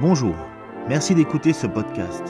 Bonjour, 0.00 0.34
merci 0.88 1.14
d'écouter 1.14 1.52
ce 1.52 1.66
podcast. 1.66 2.22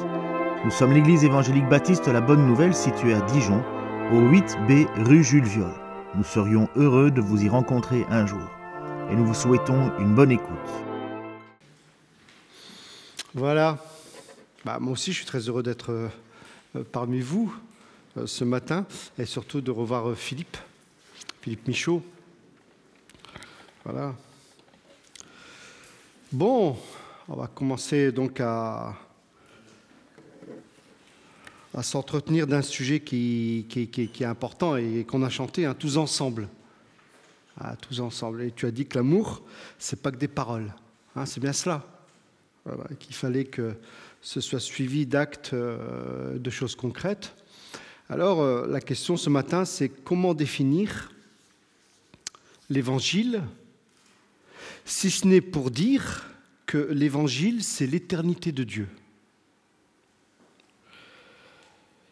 Nous 0.64 0.72
sommes 0.72 0.92
l'église 0.92 1.22
évangélique 1.22 1.68
baptiste 1.68 2.08
La 2.08 2.20
Bonne 2.20 2.44
Nouvelle 2.44 2.74
située 2.74 3.14
à 3.14 3.20
Dijon, 3.20 3.62
au 4.10 4.22
8B 4.22 4.88
rue 5.04 5.22
Jules 5.22 5.44
Viol. 5.44 5.72
Nous 6.16 6.24
serions 6.24 6.68
heureux 6.74 7.12
de 7.12 7.20
vous 7.20 7.44
y 7.44 7.48
rencontrer 7.48 8.04
un 8.10 8.26
jour 8.26 8.42
et 9.08 9.14
nous 9.14 9.24
vous 9.24 9.34
souhaitons 9.34 9.96
une 10.00 10.16
bonne 10.16 10.32
écoute. 10.32 10.48
Voilà, 13.34 13.78
bah, 14.64 14.78
moi 14.80 14.94
aussi 14.94 15.12
je 15.12 15.18
suis 15.18 15.26
très 15.26 15.48
heureux 15.48 15.62
d'être 15.62 15.92
euh, 15.92 16.08
parmi 16.90 17.20
vous 17.20 17.54
euh, 18.16 18.26
ce 18.26 18.42
matin 18.42 18.84
et 19.16 19.26
surtout 19.26 19.60
de 19.60 19.70
revoir 19.70 20.08
euh, 20.08 20.16
Philippe, 20.16 20.56
Philippe 21.40 21.68
Michaud. 21.68 22.02
Voilà. 23.84 24.12
Bon, 26.32 26.76
on 27.32 27.36
va 27.36 27.46
commencer 27.46 28.10
donc 28.10 28.40
à, 28.40 28.92
s'entretenir 31.80 32.48
d'un 32.48 32.60
sujet 32.60 32.98
qui, 32.98 33.66
est 33.72 34.24
important 34.24 34.74
et 34.74 35.04
qu'on 35.04 35.22
a 35.22 35.30
chanté 35.30 35.64
hein, 35.64 35.74
tous 35.78 35.96
ensemble. 35.96 36.48
Ah, 37.60 37.76
tous 37.80 38.00
ensemble. 38.00 38.42
Et 38.42 38.50
tu 38.50 38.66
as 38.66 38.72
dit 38.72 38.84
que 38.84 38.98
l'amour, 38.98 39.44
c'est 39.78 40.02
pas 40.02 40.10
que 40.10 40.16
des 40.16 40.26
paroles. 40.26 40.74
Hein, 41.14 41.24
c'est 41.24 41.38
bien 41.38 41.52
cela. 41.52 41.84
Voilà, 42.64 42.84
qu'il 42.98 43.14
fallait 43.14 43.44
que 43.44 43.76
ce 44.20 44.40
soit 44.40 44.60
suivi 44.60 45.06
d'actes, 45.06 45.52
euh, 45.52 46.36
de 46.36 46.50
choses 46.50 46.74
concrètes. 46.74 47.36
Alors, 48.08 48.40
euh, 48.40 48.66
la 48.66 48.80
question 48.80 49.16
ce 49.16 49.30
matin, 49.30 49.64
c'est 49.64 49.88
comment 49.88 50.34
définir 50.34 51.12
l'évangile, 52.70 53.42
si 54.84 55.10
ce 55.12 55.28
n'est 55.28 55.40
pour 55.40 55.70
dire 55.70 56.26
que 56.70 56.86
l'évangile, 56.92 57.64
c'est 57.64 57.88
l'éternité 57.88 58.52
de 58.52 58.62
Dieu. 58.62 58.86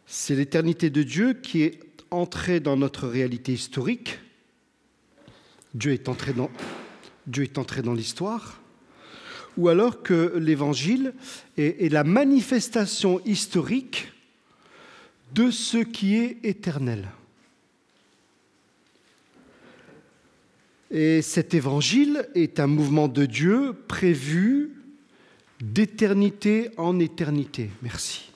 C'est 0.04 0.34
l'éternité 0.34 0.90
de 0.90 1.04
Dieu 1.04 1.34
qui 1.34 1.62
est 1.62 1.78
entrée 2.10 2.58
dans 2.58 2.76
notre 2.76 3.06
réalité 3.06 3.52
historique. 3.52 4.18
Dieu 5.74 5.92
est 5.92 6.08
entré 6.08 6.32
dans, 6.32 7.94
l'histoire. 7.94 8.60
Ou 9.56 9.68
alors 9.68 10.02
que 10.02 10.36
l'évangile 10.38 11.14
est 11.56 11.92
la 11.92 12.02
manifestation 12.02 13.20
historique 13.24 14.08
de 15.34 15.52
ce 15.52 15.78
qui 15.78 16.16
est 16.16 16.38
éternel. 16.42 17.08
Et 20.90 21.20
cet 21.20 21.52
évangile 21.52 22.28
est 22.34 22.60
un 22.60 22.66
mouvement 22.66 23.08
de 23.08 23.26
Dieu 23.26 23.74
prévu 23.88 24.72
d'éternité 25.60 26.70
en 26.76 26.98
éternité. 26.98 27.70
Merci. 27.82 28.30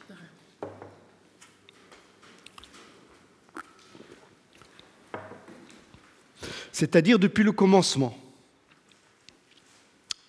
C'est-à-dire 6.72 7.18
depuis 7.18 7.44
le 7.44 7.52
commencement. 7.52 8.18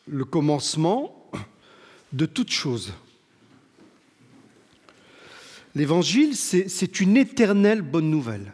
Le 0.07 0.23
commencement 0.23 1.29
de 2.13 2.25
toute 2.25 2.51
chose. 2.51 2.93
L'évangile, 5.75 6.35
c'est 6.35 6.99
une 7.01 7.17
éternelle 7.17 7.81
bonne 7.81 8.09
nouvelle. 8.09 8.53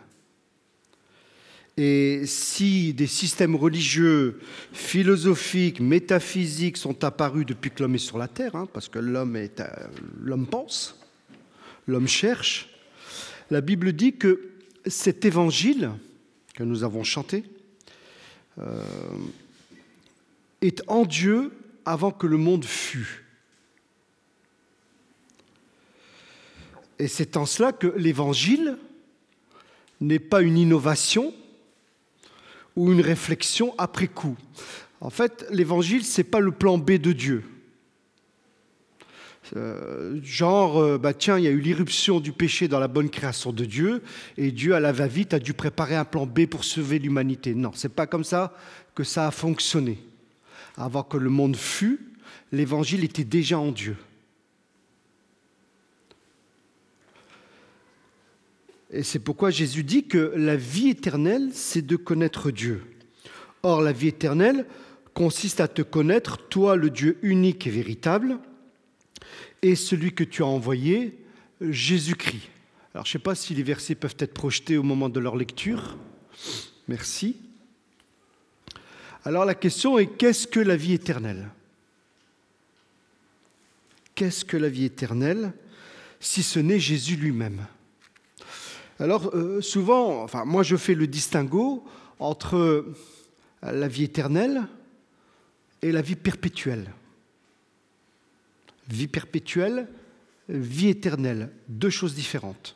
Et 1.82 2.26
si 2.26 2.94
des 2.94 3.08
systèmes 3.08 3.56
religieux, 3.56 4.42
philosophiques, 4.74 5.80
métaphysiques 5.80 6.76
sont 6.76 7.06
apparus 7.06 7.46
depuis 7.46 7.72
que 7.72 7.82
l'homme 7.82 7.96
est 7.96 8.00
sur 8.00 8.18
la 8.18 8.28
terre, 8.28 8.58
hein, 8.58 8.68
parce 8.74 8.90
que 8.90 9.00
l'homme 9.00 9.38
est, 9.38 9.64
l'homme 10.20 10.46
pense, 10.46 11.00
l'homme 11.88 12.10
cherche, 12.10 12.68
la 13.50 13.62
Bible 13.62 13.94
dit 13.94 14.18
que 14.18 14.50
cet 14.88 15.24
évangile 15.24 15.92
que 16.54 16.64
nous 16.64 16.84
avons 16.84 17.06
chanté 17.06 17.46
euh, 18.58 18.84
est 20.60 20.84
en 20.88 21.06
Dieu 21.06 21.54
avant 21.86 22.12
que 22.12 22.28
le 22.28 22.36
monde 22.36 22.66
fût. 22.66 23.24
Et 27.00 27.08
c'est 27.08 27.38
en 27.38 27.46
cela 27.46 27.72
que 27.72 27.88
l'évangile 27.88 28.78
n'est 30.02 30.20
pas 30.20 30.42
une 30.42 30.58
innovation 30.58 31.34
ou 32.80 32.94
une 32.94 33.02
réflexion 33.02 33.76
après 33.78 34.08
coup. 34.08 34.38
En 35.02 35.10
fait, 35.10 35.46
l'évangile, 35.52 36.06
ce 36.06 36.22
n'est 36.22 36.28
pas 36.28 36.40
le 36.40 36.52
plan 36.52 36.78
B 36.78 36.92
de 36.92 37.12
Dieu. 37.12 37.44
Euh, 39.58 40.20
genre, 40.24 40.80
euh, 40.80 40.98
bah 40.98 41.14
tiens, 41.14 41.38
il 41.38 41.44
y 41.44 41.48
a 41.48 41.52
eu 41.52 41.60
l'irruption 41.60 42.22
du 42.22 42.32
péché 42.32 42.70
dans 42.70 42.80
la 42.80 42.88
bonne 42.88 43.10
création 43.10 43.52
de 43.52 43.66
Dieu, 43.66 44.02
et 44.38 44.52
Dieu, 44.52 44.76
à 44.76 44.80
la 44.80 44.94
va-vite, 44.94 45.34
a 45.34 45.40
dû 45.40 45.54
préparer 45.54 45.98
un 45.98 46.06
plan 46.06 46.26
B 46.26 46.46
pour 46.46 46.64
sauver 46.64 47.00
l'humanité. 47.00 47.54
Non, 47.54 47.72
c'est 47.74 47.94
pas 47.94 48.08
comme 48.08 48.24
ça 48.24 48.54
que 48.96 49.04
ça 49.04 49.28
a 49.28 49.32
fonctionné. 49.32 50.00
Avant 50.78 51.04
que 51.04 51.18
le 51.18 51.30
monde 51.30 51.58
fût, 51.58 52.00
l'évangile 52.54 53.04
était 53.04 53.26
déjà 53.26 53.60
en 53.60 53.74
Dieu. 53.74 53.98
Et 58.92 59.04
c'est 59.04 59.20
pourquoi 59.20 59.52
Jésus 59.52 59.84
dit 59.84 60.08
que 60.08 60.34
la 60.36 60.56
vie 60.56 60.90
éternelle, 60.90 61.50
c'est 61.54 61.86
de 61.86 61.96
connaître 61.96 62.50
Dieu. 62.50 62.84
Or, 63.62 63.82
la 63.82 63.92
vie 63.92 64.08
éternelle 64.08 64.66
consiste 65.14 65.60
à 65.60 65.68
te 65.68 65.82
connaître, 65.82 66.38
toi, 66.50 66.76
le 66.76 66.90
Dieu 66.90 67.18
unique 67.22 67.68
et 67.68 67.72
véritable, 67.72 68.40
et 69.62 69.76
celui 69.76 70.14
que 70.14 70.24
tu 70.24 70.42
as 70.42 70.48
envoyé, 70.48 71.20
Jésus-Christ. 71.62 72.50
Alors, 72.94 73.06
je 73.06 73.10
ne 73.10 73.14
sais 73.14 73.20
pas 73.20 73.36
si 73.36 73.54
les 73.54 73.64
versets 73.64 73.96
peuvent 73.96 74.16
être 74.18 74.34
projetés 74.34 74.78
au 74.78 74.84
moment 74.84 75.10
de 75.10 75.20
leur 75.20 75.36
lecture. 75.36 75.98
Merci. 76.88 77.36
Alors, 79.24 79.46
la 79.46 79.56
question 79.56 80.00
est 80.00 80.08
qu'est-ce 80.08 80.48
que 80.48 80.60
la 80.60 80.76
vie 80.76 80.94
éternelle? 80.94 81.50
Qu'est-ce 84.16 84.44
que 84.44 84.58
la 84.58 84.70
vie 84.70 84.86
éternelle 84.86 85.54
si 86.20 86.42
ce 86.42 86.60
n'est 86.60 86.80
Jésus 86.80 87.16
lui-même? 87.16 87.66
Alors 89.00 89.34
euh, 89.34 89.62
souvent, 89.62 90.24
enfin 90.24 90.46
moi 90.46 90.64
je 90.64 90.76
fais 90.76 90.96
le 90.96 91.08
distinguo 91.08 91.86
entre 92.20 92.86
la 93.62 93.88
vie 93.88 94.04
éternelle 94.04 94.68
et 95.82 95.92
la 95.92 96.02
vie 96.02 96.16
perpétuelle. 96.16 96.92
Vie 98.90 99.08
perpétuelle, 99.08 99.88
vie 100.50 100.90
éternelle, 100.90 101.52
deux 101.68 101.90
choses 101.90 102.16
différentes. 102.16 102.76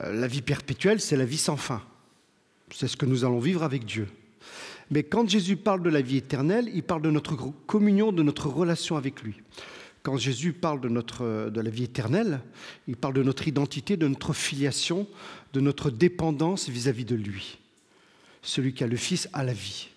Euh, 0.00 0.12
la 0.12 0.26
vie 0.26 0.42
perpétuelle, 0.42 1.00
c'est 1.00 1.16
la 1.16 1.24
vie 1.24 1.38
sans 1.38 1.56
fin. 1.56 1.82
C'est 2.72 2.88
ce 2.88 2.96
que 2.96 3.06
nous 3.06 3.24
allons 3.24 3.40
vivre 3.40 3.62
avec 3.62 3.84
Dieu. 3.84 4.08
Mais 4.90 5.02
quand 5.02 5.28
Jésus 5.28 5.56
parle 5.56 5.82
de 5.82 5.90
la 5.90 6.00
vie 6.00 6.18
éternelle, 6.18 6.70
il 6.74 6.82
parle 6.82 7.02
de 7.02 7.10
notre 7.10 7.36
communion, 7.66 8.12
de 8.12 8.22
notre 8.22 8.48
relation 8.48 8.96
avec 8.96 9.22
lui. 9.22 9.36
Quand 10.04 10.18
Jésus 10.18 10.52
parle 10.52 10.82
de, 10.82 11.60
la 11.60 11.70
vie 11.70 11.84
éternelle, 11.84 12.40
il 12.86 12.94
parle 12.94 13.14
de 13.14 13.22
notre 13.22 13.48
identité, 13.48 13.96
de 13.96 14.06
notre 14.06 14.34
filiation, 14.34 15.08
de 15.54 15.60
notre 15.60 15.90
dépendance 15.90 16.68
vis-à-vis 16.68 17.06
de 17.06 17.14
lui. 17.14 17.58
Celui 18.42 18.74
qui 18.74 18.84
a 18.84 18.86
le 18.86 18.98
Fils 18.98 19.30
a 19.32 19.42
la 19.42 19.54
vie. 19.54 19.88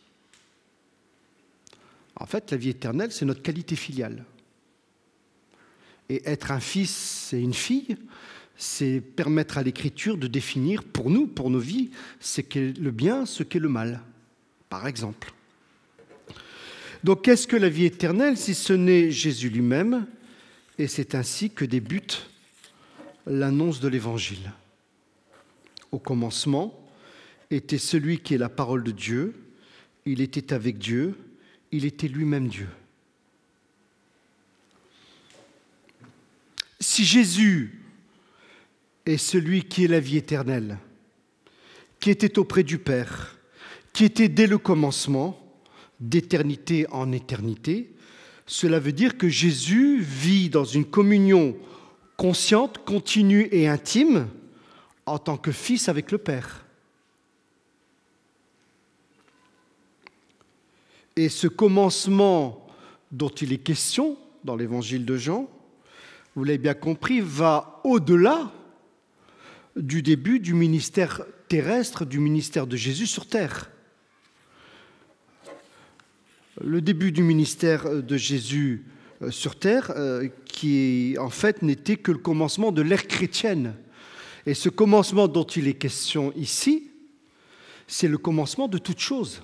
En 2.15 2.25
fait, 2.25 2.51
la 2.51 2.57
vie 2.57 2.69
éternelle, 2.69 3.11
c'est 3.11 3.25
notre 3.25 3.41
qualité 3.41 3.75
filiale. 3.75 4.23
Et 6.07 6.21
être 6.23 6.51
un 6.51 6.61
fils 6.61 7.33
et 7.33 7.39
une 7.39 7.53
fille, 7.53 7.97
c'est 8.55 9.01
permettre 9.01 9.57
à 9.57 9.63
l'Écriture 9.63 10.17
de 10.17 10.27
définir 10.27 10.85
pour 10.85 11.09
nous, 11.09 11.27
pour 11.27 11.49
nos 11.49 11.59
vies, 11.59 11.91
ce 12.21 12.39
qu'est 12.39 12.79
le 12.79 12.91
bien, 12.91 13.25
ce 13.25 13.43
qu'est 13.43 13.59
le 13.59 13.67
mal, 13.67 14.01
par 14.69 14.87
exemple. 14.87 15.33
Donc 17.03 17.23
qu'est-ce 17.23 17.47
que 17.47 17.55
la 17.55 17.69
vie 17.69 17.85
éternelle 17.85 18.37
si 18.37 18.53
ce 18.53 18.73
n'est 18.73 19.11
Jésus 19.11 19.49
lui-même? 19.49 20.07
Et 20.77 20.87
c'est 20.87 21.15
ainsi 21.15 21.49
que 21.49 21.65
débute 21.65 22.29
l'annonce 23.25 23.79
de 23.79 23.87
l'Évangile. 23.87 24.51
Au 25.91 25.99
commencement 25.99 26.79
était 27.49 27.77
celui 27.77 28.19
qui 28.19 28.33
est 28.33 28.37
la 28.39 28.49
parole 28.49 28.83
de 28.83 28.91
Dieu, 28.91 29.35
il 30.05 30.21
était 30.21 30.53
avec 30.53 30.77
Dieu, 30.77 31.17
il 31.71 31.85
était 31.85 32.07
lui-même 32.07 32.47
Dieu. 32.47 32.67
Si 36.79 37.05
Jésus 37.05 37.81
est 39.05 39.17
celui 39.17 39.63
qui 39.63 39.85
est 39.85 39.87
la 39.87 39.99
vie 39.99 40.17
éternelle, 40.17 40.77
qui 41.99 42.09
était 42.09 42.37
auprès 42.37 42.63
du 42.63 42.77
Père, 42.77 43.37
qui 43.93 44.05
était 44.05 44.29
dès 44.29 44.47
le 44.47 44.57
commencement, 44.57 45.46
d'éternité 45.99 46.85
en 46.91 47.11
éternité, 47.11 47.91
cela 48.45 48.79
veut 48.79 48.93
dire 48.93 49.17
que 49.17 49.27
Jésus 49.27 49.99
vit 50.01 50.49
dans 50.49 50.63
une 50.63 50.85
communion 50.85 51.55
consciente, 52.15 52.79
continue 52.85 53.47
et 53.51 53.67
intime 53.67 54.27
en 55.05 55.19
tant 55.19 55.37
que 55.37 55.51
fils 55.51 55.89
avec 55.89 56.11
le 56.11 56.17
Père. 56.17 56.65
Et 61.15 61.29
ce 61.29 61.47
commencement 61.47 62.67
dont 63.11 63.29
il 63.29 63.51
est 63.51 63.57
question 63.57 64.17
dans 64.43 64.55
l'évangile 64.55 65.05
de 65.05 65.17
Jean, 65.17 65.49
vous 66.35 66.43
l'avez 66.43 66.59
bien 66.59 66.75
compris, 66.75 67.19
va 67.19 67.81
au-delà 67.83 68.51
du 69.75 70.01
début 70.01 70.39
du 70.39 70.53
ministère 70.53 71.23
terrestre, 71.47 72.05
du 72.05 72.19
ministère 72.19 72.67
de 72.67 72.75
Jésus 72.75 73.07
sur 73.07 73.25
terre. 73.25 73.71
Le 76.61 76.81
début 76.81 77.11
du 77.11 77.21
ministère 77.21 78.01
de 78.01 78.17
Jésus 78.17 78.83
euh, 79.21 79.29
sur 79.29 79.57
terre, 79.59 79.91
euh, 79.95 80.27
qui 80.45 81.15
en 81.19 81.29
fait 81.29 81.61
n'était 81.61 81.97
que 81.97 82.11
le 82.11 82.17
commencement 82.17 82.71
de 82.71 82.81
l'ère 82.81 83.07
chrétienne. 83.07 83.75
Et 84.47 84.53
ce 84.53 84.69
commencement 84.69 85.27
dont 85.27 85.43
il 85.43 85.67
est 85.67 85.75
question 85.75 86.33
ici, 86.35 86.89
c'est 87.85 88.07
le 88.07 88.17
commencement 88.17 88.67
de 88.67 88.79
toute 88.79 88.99
chose. 88.99 89.43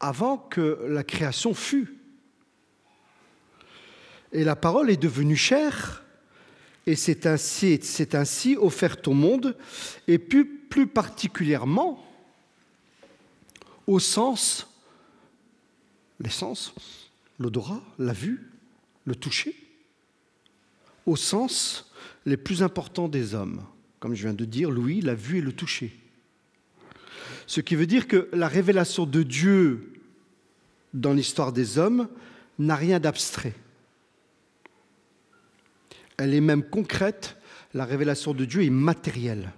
Avant 0.00 0.38
que 0.38 0.86
la 0.88 1.04
création 1.04 1.52
fût. 1.52 1.96
Et 4.32 4.44
la 4.44 4.56
parole 4.56 4.90
est 4.90 4.96
devenue 4.96 5.36
chère, 5.36 6.05
et 6.86 6.94
c'est 6.94 7.26
ainsi, 7.26 7.80
c'est 7.82 8.14
ainsi 8.14 8.56
offerte 8.56 9.08
au 9.08 9.12
monde, 9.12 9.56
et 10.06 10.18
plus, 10.18 10.86
particulièrement 10.86 12.04
au 13.86 13.98
sens, 13.98 14.66
les 16.20 16.30
sens, 16.30 16.74
l'odorat, 17.38 17.82
la 17.98 18.12
vue, 18.12 18.50
le 19.04 19.14
toucher, 19.14 19.56
au 21.06 21.16
sens 21.16 21.90
les 22.26 22.36
plus 22.36 22.62
importants 22.62 23.08
des 23.08 23.34
hommes. 23.34 23.62
Comme 24.00 24.14
je 24.14 24.22
viens 24.22 24.34
de 24.34 24.44
dire, 24.44 24.70
Louis, 24.70 25.00
la 25.00 25.14
vue 25.14 25.38
et 25.38 25.40
le 25.42 25.52
toucher. 25.52 25.96
Ce 27.46 27.60
qui 27.60 27.74
veut 27.74 27.86
dire 27.86 28.06
que 28.06 28.28
la 28.32 28.48
révélation 28.48 29.06
de 29.06 29.22
Dieu 29.22 29.92
dans 30.92 31.14
l'histoire 31.14 31.52
des 31.52 31.78
hommes 31.78 32.08
n'a 32.58 32.76
rien 32.76 33.00
d'abstrait. 33.00 33.54
Elle 36.16 36.34
est 36.34 36.40
même 36.40 36.62
concrète, 36.62 37.36
la 37.74 37.84
révélation 37.84 38.32
de 38.32 38.44
Dieu 38.44 38.64
est 38.64 38.70
matérielle. 38.70 39.52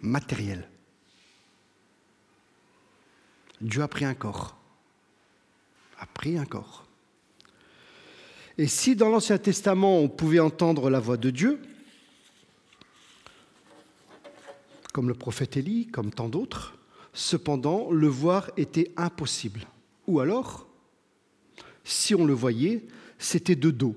Matérielle. 0.00 0.68
Dieu 3.60 3.82
a 3.82 3.88
pris 3.88 4.04
un 4.04 4.14
corps. 4.14 4.56
A 5.98 6.06
pris 6.06 6.36
un 6.36 6.44
corps. 6.44 6.84
Et 8.56 8.66
si 8.66 8.94
dans 8.94 9.08
l'Ancien 9.08 9.38
Testament 9.38 9.98
on 9.98 10.08
pouvait 10.08 10.40
entendre 10.40 10.90
la 10.90 11.00
voix 11.00 11.16
de 11.16 11.30
Dieu, 11.30 11.60
comme 14.92 15.08
le 15.08 15.14
prophète 15.14 15.56
Élie, 15.56 15.88
comme 15.88 16.12
tant 16.12 16.28
d'autres, 16.28 16.78
cependant 17.12 17.90
le 17.90 18.06
voir 18.06 18.50
était 18.56 18.92
impossible. 18.96 19.66
Ou 20.06 20.20
alors, 20.20 20.68
si 21.82 22.14
on 22.14 22.24
le 22.24 22.32
voyait, 22.32 22.86
c'était 23.24 23.56
de 23.56 23.70
dos, 23.70 23.96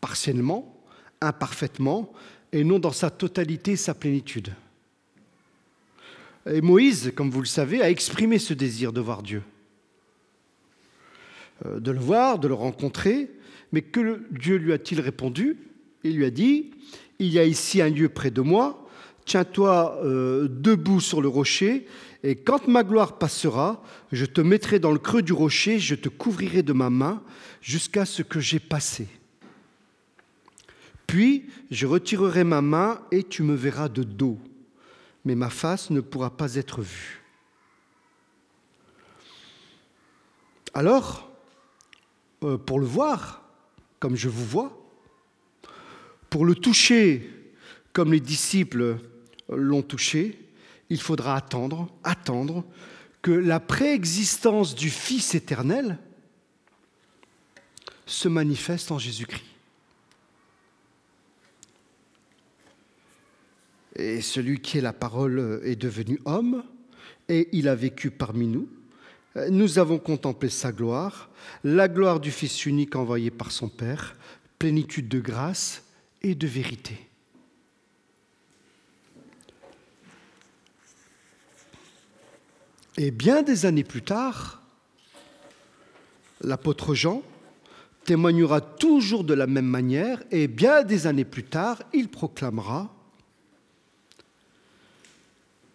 partiellement, 0.00 0.80
imparfaitement, 1.20 2.12
et 2.52 2.64
non 2.64 2.78
dans 2.78 2.92
sa 2.92 3.10
totalité, 3.10 3.76
sa 3.76 3.92
plénitude. 3.92 4.52
Et 6.50 6.60
Moïse, 6.60 7.12
comme 7.14 7.30
vous 7.30 7.40
le 7.40 7.46
savez, 7.46 7.82
a 7.82 7.90
exprimé 7.90 8.38
ce 8.38 8.54
désir 8.54 8.92
de 8.92 9.00
voir 9.00 9.22
Dieu, 9.22 9.42
euh, 11.66 11.80
de 11.80 11.90
le 11.90 11.98
voir, 11.98 12.38
de 12.38 12.48
le 12.48 12.54
rencontrer, 12.54 13.30
mais 13.72 13.82
que 13.82 14.22
Dieu 14.30 14.56
lui 14.56 14.72
a-t-il 14.72 15.00
répondu? 15.00 15.58
Il 16.04 16.16
lui 16.16 16.24
a 16.24 16.30
dit, 16.30 16.70
il 17.18 17.28
y 17.28 17.38
a 17.38 17.44
ici 17.44 17.82
un 17.82 17.90
lieu 17.90 18.08
près 18.08 18.30
de 18.30 18.40
moi, 18.40 18.88
tiens-toi 19.24 20.00
euh, 20.04 20.48
debout 20.48 21.00
sur 21.00 21.20
le 21.20 21.28
rocher, 21.28 21.86
et 22.22 22.36
quand 22.36 22.66
ma 22.66 22.82
gloire 22.82 23.18
passera, 23.18 23.82
je 24.10 24.24
te 24.24 24.40
mettrai 24.40 24.78
dans 24.78 24.92
le 24.92 24.98
creux 24.98 25.22
du 25.22 25.32
rocher, 25.32 25.78
je 25.78 25.94
te 25.94 26.08
couvrirai 26.08 26.62
de 26.62 26.72
ma 26.72 26.90
main 26.90 27.22
jusqu'à 27.60 28.04
ce 28.04 28.22
que 28.22 28.40
j'ai 28.40 28.58
passé. 28.58 29.06
Puis 31.06 31.46
je 31.70 31.86
retirerai 31.86 32.44
ma 32.44 32.60
main 32.60 33.00
et 33.12 33.22
tu 33.22 33.42
me 33.42 33.54
verras 33.54 33.88
de 33.88 34.02
dos 34.02 34.38
mais 35.28 35.34
ma 35.34 35.50
face 35.50 35.90
ne 35.90 36.00
pourra 36.00 36.30
pas 36.30 36.54
être 36.54 36.80
vue. 36.80 37.22
Alors, 40.72 41.30
euh, 42.44 42.56
pour 42.56 42.80
le 42.80 42.86
voir, 42.86 43.42
comme 44.00 44.16
je 44.16 44.30
vous 44.30 44.46
vois, 44.46 44.72
pour 46.30 46.46
le 46.46 46.54
toucher, 46.54 47.30
comme 47.92 48.12
les 48.12 48.20
disciples 48.20 48.96
l'ont 49.50 49.82
touché, 49.82 50.47
il 50.90 51.00
faudra 51.00 51.36
attendre, 51.36 51.88
attendre 52.04 52.64
que 53.22 53.30
la 53.30 53.60
préexistence 53.60 54.74
du 54.74 54.90
Fils 54.90 55.34
éternel 55.34 55.98
se 58.06 58.28
manifeste 58.28 58.90
en 58.90 58.98
Jésus-Christ. 58.98 59.44
Et 63.96 64.20
celui 64.20 64.60
qui 64.60 64.78
est 64.78 64.82
la 64.82 64.92
parole 64.92 65.60
est 65.64 65.76
devenu 65.76 66.20
homme 66.24 66.62
et 67.28 67.48
il 67.52 67.68
a 67.68 67.74
vécu 67.74 68.10
parmi 68.10 68.46
nous. 68.46 68.68
Nous 69.50 69.78
avons 69.78 69.98
contemplé 69.98 70.48
sa 70.48 70.72
gloire, 70.72 71.30
la 71.64 71.88
gloire 71.88 72.20
du 72.20 72.30
Fils 72.30 72.64
unique 72.66 72.96
envoyé 72.96 73.30
par 73.30 73.50
son 73.50 73.68
Père, 73.68 74.16
plénitude 74.58 75.08
de 75.08 75.20
grâce 75.20 75.84
et 76.22 76.34
de 76.34 76.46
vérité. 76.46 77.07
Et 82.98 83.10
bien 83.10 83.42
des 83.42 83.64
années 83.64 83.84
plus 83.84 84.02
tard, 84.02 84.60
l'apôtre 86.42 86.94
Jean 86.94 87.22
témoignera 88.04 88.60
toujours 88.60 89.24
de 89.24 89.34
la 89.34 89.46
même 89.46 89.66
manière 89.66 90.22
et 90.30 90.48
bien 90.48 90.82
des 90.82 91.06
années 91.06 91.24
plus 91.24 91.44
tard, 91.44 91.82
il 91.94 92.08
proclamera 92.08 92.92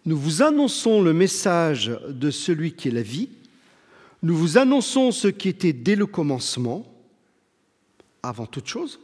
nous 0.06 0.18
vous 0.18 0.42
annonçons 0.42 1.00
le 1.00 1.14
message 1.14 1.90
de 2.10 2.30
celui 2.30 2.74
qui 2.74 2.88
est 2.88 2.90
la 2.90 3.00
vie, 3.00 3.30
nous 4.22 4.36
vous 4.36 4.58
annonçons 4.58 5.12
ce 5.12 5.28
qui 5.28 5.48
était 5.48 5.72
dès 5.72 5.96
le 5.96 6.04
commencement, 6.04 6.86
avant 8.22 8.44
toute 8.44 8.66
chose. 8.66 9.00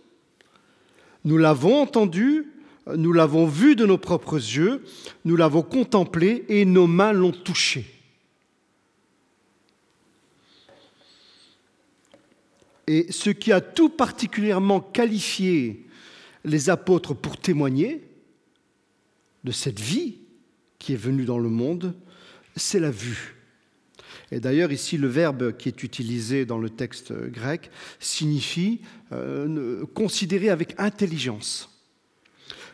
Nous 1.24 1.38
l'avons 1.38 1.80
entendu, 1.80 2.52
nous 2.94 3.14
l'avons 3.14 3.46
vu 3.46 3.76
de 3.76 3.86
nos 3.86 3.96
propres 3.96 4.36
yeux, 4.36 4.84
nous 5.24 5.36
l'avons 5.36 5.62
contemplé 5.62 6.44
et 6.48 6.66
nos 6.66 6.86
mains 6.86 7.12
l'ont 7.12 7.32
touché. 7.32 7.99
Et 12.90 13.06
ce 13.12 13.30
qui 13.30 13.52
a 13.52 13.60
tout 13.60 13.88
particulièrement 13.88 14.80
qualifié 14.80 15.86
les 16.44 16.70
apôtres 16.70 17.14
pour 17.14 17.36
témoigner 17.36 18.02
de 19.44 19.52
cette 19.52 19.78
vie 19.78 20.18
qui 20.80 20.94
est 20.94 21.00
venu 21.00 21.24
dans 21.24 21.38
le 21.38 21.48
monde, 21.48 21.94
c'est 22.56 22.80
la 22.80 22.90
vue. 22.90 23.36
Et 24.32 24.40
d'ailleurs, 24.40 24.72
ici, 24.72 24.96
le 24.96 25.06
verbe 25.06 25.56
qui 25.56 25.68
est 25.68 25.84
utilisé 25.84 26.44
dans 26.44 26.58
le 26.58 26.68
texte 26.68 27.12
grec 27.12 27.70
signifie 28.00 28.80
euh, 29.12 29.86
considérer 29.94 30.50
avec 30.50 30.74
intelligence. 30.76 31.70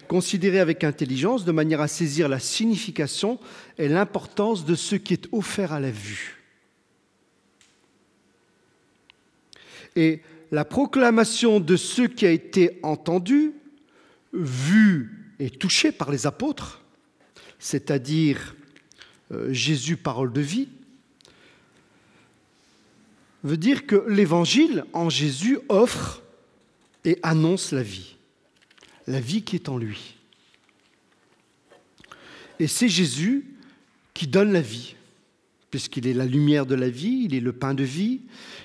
Considérer 0.09 0.61
avec 0.61 0.83
intelligence 0.83 1.45
de 1.45 1.53
manière 1.53 1.83
à 1.83 1.89
saisir 1.89 2.31
la 2.31 2.39
signification 2.39 3.39
et 3.77 3.87
l'importance 3.87 4.65
de 4.65 4.77
ce 4.77 4.97
qui 4.97 5.13
est 5.13 5.29
offert 5.31 5.75
à 5.75 5.81
la 5.81 5.91
vue. 5.91 6.36
Et 9.97 10.21
la 10.53 10.65
proclamation 10.65 11.59
de 11.59 11.77
ce 11.77 12.03
qui 12.03 12.27
a 12.27 12.31
été 12.31 12.79
entendu, 12.83 13.53
vu 14.33 15.33
et 15.39 15.51
touché 15.51 15.93
par 15.93 16.11
les 16.11 16.27
apôtres, 16.27 16.83
c'est-à-dire 17.59 18.55
euh, 19.33 19.53
Jésus, 19.53 19.97
parole 19.97 20.33
de 20.33 20.41
vie, 20.41 20.69
veut 23.43 23.57
dire 23.57 23.87
que 23.87 24.05
l'Évangile 24.09 24.85
en 24.93 25.09
Jésus 25.09 25.59
offre 25.69 26.23
et 27.05 27.19
annonce 27.23 27.73
la 27.73 27.83
vie, 27.83 28.17
la 29.07 29.21
vie 29.21 29.43
qui 29.43 29.57
est 29.57 29.69
en 29.69 29.79
lui. 29.79 30.17
Et 32.59 32.67
c'est 32.67 32.89
Jésus 32.89 33.45
qui 34.15 34.27
donne 34.27 34.53
la 34.53 34.61
vie, 34.61 34.96
puisqu'il 35.77 36.07
est 36.07 36.15
la 36.15 36.25
lumière 36.25 36.65
de 36.65 36.75
la 36.75 36.89
vie, 36.89 37.25
il 37.27 37.35
est 37.35 37.41
le 37.41 37.53
pain 37.53 37.75
de 37.75 37.85
vie, 37.85 38.23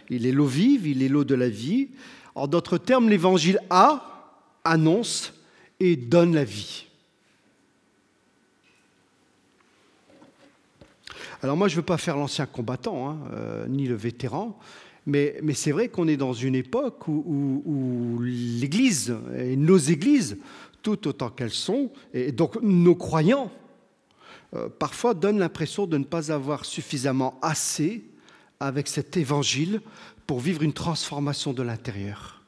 il 0.10 0.26
est 0.26 0.32
l'eau 0.32 0.46
vive, 0.46 0.88
il 0.88 1.04
est 1.04 1.10
l'eau 1.10 1.26
de 1.26 1.36
la 1.36 1.50
vie. 1.50 1.90
En 2.36 2.48
d'autres 2.48 2.78
termes, 2.78 3.10
l'Évangile 3.10 3.60
a, 3.70 4.40
annonce 4.64 5.34
et 5.82 5.98
donne 5.98 6.34
la 6.34 6.46
vie. 6.46 6.86
Alors 11.44 11.58
moi, 11.58 11.68
je 11.68 11.74
ne 11.74 11.82
veux 11.82 11.86
pas 11.86 11.98
faire 11.98 12.16
l'ancien 12.16 12.46
combattant, 12.46 13.10
hein, 13.10 13.18
euh, 13.34 13.68
ni 13.68 13.88
le 13.88 13.96
vétéran, 13.96 14.58
mais, 15.06 15.36
c'est 15.54 15.74
vrai 15.74 15.90
qu'on 15.90 16.08
est 16.08 16.16
dans 16.16 16.32
une 16.32 16.56
époque 16.56 17.10
où, 17.10 18.22
l'Église, 18.22 19.18
et 19.38 19.58
nos 19.58 19.78
églises, 19.78 20.38
tout 20.82 21.10
autant 21.10 21.30
qu'elles 21.30 21.50
sont, 21.50 21.92
et 22.14 22.32
donc 22.32 22.56
nos 22.62 22.96
croyants, 22.96 23.52
parfois 24.80 25.14
donnent 25.14 25.40
l'impression 25.40 25.88
de 25.88 25.98
ne 25.98 26.04
pas 26.04 26.32
avoir 26.32 26.66
suffisamment 26.66 27.40
assez 27.42 28.04
avec 28.60 28.88
cet 28.88 29.18
évangile 29.18 29.82
pour 30.28 30.40
vivre 30.40 30.62
une 30.64 30.74
transformation 30.74 31.54
de 31.54 31.64
l'intérieur. 31.64 32.42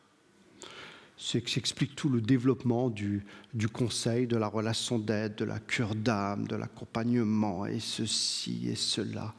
C'est 1.17 1.41
que 1.41 1.49
s'explique 1.49 1.95
tout 1.95 2.09
le 2.09 2.21
développement 2.21 2.89
du, 2.89 3.25
du 3.53 3.67
conseil, 3.67 4.27
de 4.27 4.35
la 4.35 4.47
relation 4.47 4.99
d'aide, 4.99 5.35
de 5.35 5.45
la 5.45 5.59
cure 5.59 5.95
d'âme, 5.95 6.47
de 6.47 6.55
l'accompagnement, 6.55 7.65
et 7.65 7.79
ceci 7.79 8.67
et 8.69 8.75
cela. 8.75 9.33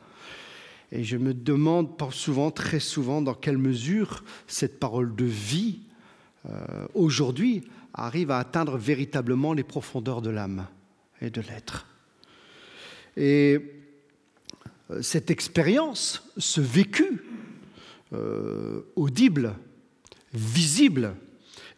Et 0.92 1.04
je 1.04 1.16
me 1.16 1.34
demande 1.34 1.90
souvent, 2.10 2.50
très 2.50 2.80
souvent, 2.80 3.20
dans 3.20 3.34
quelle 3.34 3.58
mesure 3.58 4.24
cette 4.46 4.78
parole 4.78 5.14
de 5.14 5.24
vie, 5.24 5.80
euh, 6.48 6.86
aujourd'hui, 6.94 7.64
arrive 7.92 8.30
à 8.30 8.38
atteindre 8.38 8.76
véritablement 8.76 9.52
les 9.52 9.64
profondeurs 9.64 10.22
de 10.22 10.30
l'âme 10.30 10.66
et 11.20 11.30
de 11.30 11.40
l'être. 11.40 11.86
Et 13.16 13.60
euh, 14.90 15.02
cette 15.02 15.30
expérience, 15.30 16.30
ce 16.36 16.60
vécu 16.60 17.22
euh, 18.12 18.82
audible, 18.96 19.54
visible 20.32 21.14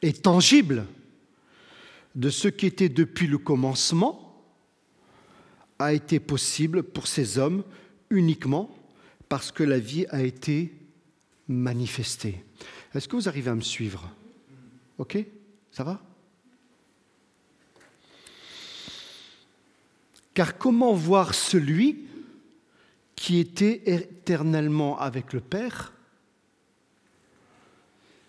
et 0.02 0.12
tangible 0.12 0.86
de 2.14 2.30
ce 2.30 2.48
qui 2.48 2.66
était 2.66 2.88
depuis 2.88 3.26
le 3.26 3.38
commencement, 3.38 4.22
a 5.78 5.92
été 5.92 6.20
possible 6.20 6.82
pour 6.82 7.06
ces 7.06 7.38
hommes 7.38 7.62
uniquement 8.10 8.74
parce 9.28 9.52
que 9.52 9.62
la 9.62 9.78
vie 9.78 10.06
a 10.10 10.22
été 10.22 10.72
manifestée. 11.48 12.42
Est-ce 12.94 13.08
que 13.08 13.16
vous 13.16 13.28
arrivez 13.28 13.50
à 13.50 13.54
me 13.54 13.60
suivre? 13.60 14.10
Ok? 14.98 15.18
Ça 15.70 15.84
va? 15.84 16.00
Car 20.36 20.58
comment 20.58 20.92
voir 20.92 21.34
celui 21.34 22.04
qui 23.14 23.38
était 23.38 23.80
éternellement 23.86 24.98
avec 25.00 25.32
le 25.32 25.40
Père 25.40 25.94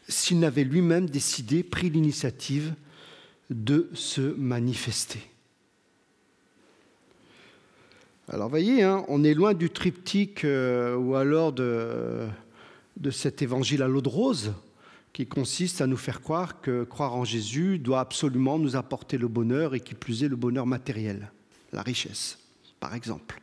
s'il 0.08 0.40
n'avait 0.40 0.64
lui-même 0.64 1.10
décidé, 1.10 1.64
pris 1.64 1.90
l'initiative 1.90 2.74
de 3.50 3.90
se 3.94 4.22
manifester? 4.22 5.20
Alors, 8.30 8.48
voyez, 8.48 8.84
hein, 8.84 9.04
on 9.10 9.26
est 9.26 9.34
loin 9.34 9.54
du 9.54 9.70
triptyque 9.70 10.46
euh, 10.46 10.96
ou 10.96 11.16
alors 11.16 11.52
de, 11.52 12.26
de 12.96 13.12
cet 13.12 13.42
évangile 13.42 13.84
à 13.84 13.90
l'eau 13.90 14.02
de 14.02 14.08
rose 14.08 14.54
qui 15.12 15.28
consiste 15.28 15.82
à 15.82 15.88
nous 15.88 15.98
faire 15.98 16.22
croire 16.22 16.62
que 16.62 16.86
croire 16.86 17.16
en 17.16 17.26
Jésus 17.26 17.80
doit 17.80 18.00
absolument 18.00 18.60
nous 18.60 18.78
apporter 18.78 19.18
le 19.18 19.28
bonheur 19.28 19.76
et 19.76 19.82
qui 19.82 19.94
plus 19.94 20.24
est 20.24 20.30
le 20.30 20.38
bonheur 20.38 20.66
matériel, 20.66 21.34
la 21.72 21.82
richesse, 21.82 22.38
par 22.80 22.94
exemple. 22.96 23.42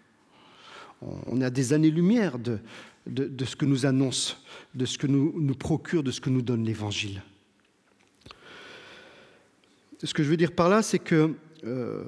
On 1.00 1.40
a 1.40 1.50
des 1.50 1.72
années-lumière 1.72 2.38
de, 2.38 2.58
de, 3.06 3.44
ce 3.44 3.56
que 3.56 3.64
nous 3.64 3.86
annonce, 3.86 4.38
de 4.74 4.86
ce 4.86 4.96
que 4.96 5.06
nous, 5.06 5.34
nous 5.36 5.54
procure, 5.54 6.02
de 6.02 6.10
ce 6.10 6.20
que 6.20 6.30
nous 6.30 6.42
donne 6.42 6.64
l'Évangile. 6.64 7.22
Ce 10.02 10.12
que 10.14 10.22
je 10.22 10.30
veux 10.30 10.36
dire 10.36 10.52
par 10.52 10.68
là, 10.68 10.82
c'est 10.82 10.98
que 10.98 11.34
euh, 11.64 12.04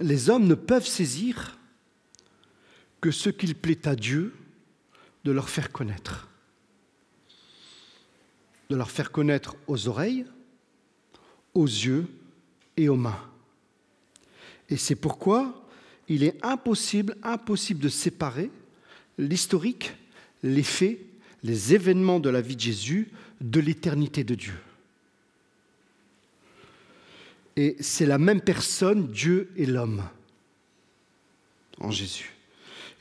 les 0.00 0.30
hommes 0.30 0.46
ne 0.46 0.54
peuvent 0.54 0.86
saisir 0.86 1.58
que 3.00 3.10
ce 3.10 3.30
qu'il 3.30 3.54
plaît 3.54 3.86
à 3.86 3.94
Dieu 3.94 4.34
de 5.24 5.32
leur 5.32 5.48
faire 5.48 5.72
connaître. 5.72 6.28
De 8.70 8.76
leur 8.76 8.90
faire 8.90 9.10
connaître 9.10 9.56
aux 9.66 9.88
oreilles, 9.88 10.26
aux 11.54 11.66
yeux 11.66 12.06
et 12.76 12.88
aux 12.88 12.96
mains. 12.96 13.20
Et 14.70 14.76
c'est 14.76 14.96
pourquoi 14.96 15.66
il 16.08 16.24
est 16.24 16.36
impossible, 16.44 17.16
impossible 17.22 17.80
de 17.80 17.88
séparer 17.88 18.50
l'historique, 19.18 19.92
les 20.42 20.62
faits, 20.62 20.98
les 21.42 21.74
événements 21.74 22.20
de 22.20 22.30
la 22.30 22.40
vie 22.40 22.56
de 22.56 22.60
Jésus 22.60 23.08
de 23.40 23.60
l'éternité 23.60 24.24
de 24.24 24.34
Dieu. 24.34 24.54
Et 27.56 27.76
c'est 27.80 28.06
la 28.06 28.18
même 28.18 28.40
personne, 28.40 29.08
Dieu 29.08 29.50
et 29.56 29.66
l'homme, 29.66 30.04
en 31.80 31.90
Jésus. 31.90 32.32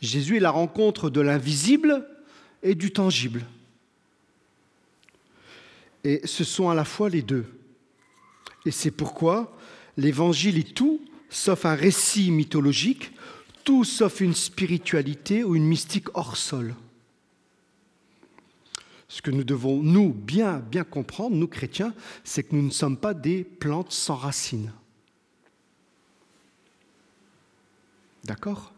Jésus 0.01 0.37
est 0.37 0.41
la 0.41 0.51
rencontre 0.51 1.09
de 1.09 1.21
l'invisible 1.21 2.07
et 2.63 2.75
du 2.75 2.91
tangible. 2.91 3.45
Et 6.03 6.21
ce 6.25 6.43
sont 6.43 6.69
à 6.69 6.75
la 6.75 6.85
fois 6.85 7.09
les 7.09 7.21
deux. 7.21 7.45
Et 8.65 8.71
c'est 8.71 8.91
pourquoi 8.91 9.55
l'évangile 9.95 10.57
est 10.57 10.73
tout 10.73 11.01
sauf 11.29 11.65
un 11.65 11.75
récit 11.75 12.31
mythologique, 12.31 13.11
tout 13.63 13.83
sauf 13.83 14.21
une 14.21 14.33
spiritualité 14.33 15.43
ou 15.43 15.55
une 15.55 15.65
mystique 15.65 16.07
hors 16.13 16.37
sol. 16.37 16.75
Ce 19.09 19.21
que 19.21 19.31
nous 19.31 19.43
devons, 19.43 19.81
nous, 19.81 20.13
bien, 20.13 20.59
bien 20.59 20.83
comprendre, 20.83 21.35
nous 21.35 21.47
chrétiens, 21.47 21.93
c'est 22.23 22.43
que 22.43 22.55
nous 22.55 22.63
ne 22.63 22.71
sommes 22.71 22.97
pas 22.97 23.13
des 23.13 23.43
plantes 23.43 23.91
sans 23.91 24.15
racines. 24.15 24.71
D'accord? 28.25 28.73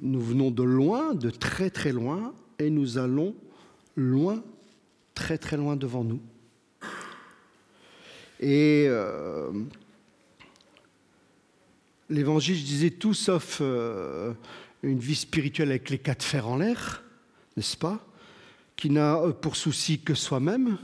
Nous 0.00 0.20
venons 0.20 0.50
de 0.50 0.62
loin, 0.62 1.14
de 1.14 1.28
très 1.28 1.70
très 1.70 1.92
loin, 1.92 2.32
et 2.58 2.70
nous 2.70 2.98
allons 2.98 3.34
loin, 3.96 4.42
très 5.14 5.36
très 5.36 5.56
loin 5.56 5.76
devant 5.76 6.04
nous. 6.04 6.20
Et 8.40 8.86
euh, 8.88 9.50
l'évangile, 12.08 12.56
je 12.56 12.64
disais 12.64 12.90
tout 12.90 13.14
sauf 13.14 13.58
euh, 13.60 14.32
une 14.82 14.98
vie 14.98 15.16
spirituelle 15.16 15.70
avec 15.70 15.90
les 15.90 15.98
quatre 15.98 16.22
fers 16.22 16.48
en 16.48 16.56
l'air, 16.56 17.02
n'est-ce 17.56 17.76
pas 17.76 18.06
Qui 18.76 18.90
n'a 18.90 19.20
pour 19.40 19.56
souci 19.56 20.00
que 20.00 20.14
soi-même. 20.14 20.78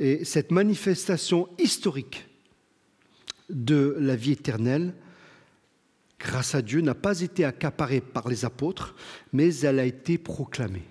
Et 0.00 0.24
cette 0.24 0.50
manifestation 0.50 1.48
historique 1.58 2.26
de 3.50 3.96
la 3.98 4.16
vie 4.16 4.32
éternelle, 4.32 4.94
grâce 6.18 6.54
à 6.54 6.62
Dieu, 6.62 6.80
n'a 6.80 6.94
pas 6.94 7.20
été 7.20 7.44
accaparée 7.44 8.00
par 8.00 8.28
les 8.28 8.44
apôtres, 8.44 8.94
mais 9.32 9.54
elle 9.58 9.78
a 9.78 9.84
été 9.84 10.18
proclamée. 10.18 10.84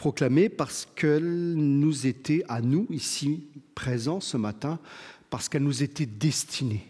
Proclamée 0.00 0.48
parce 0.48 0.88
qu'elle 0.96 1.52
nous 1.52 2.06
était, 2.06 2.42
à 2.48 2.62
nous, 2.62 2.86
ici 2.88 3.44
présents 3.74 4.20
ce 4.20 4.38
matin, 4.38 4.78
parce 5.28 5.50
qu'elle 5.50 5.62
nous 5.62 5.82
était 5.82 6.06
destinée. 6.06 6.86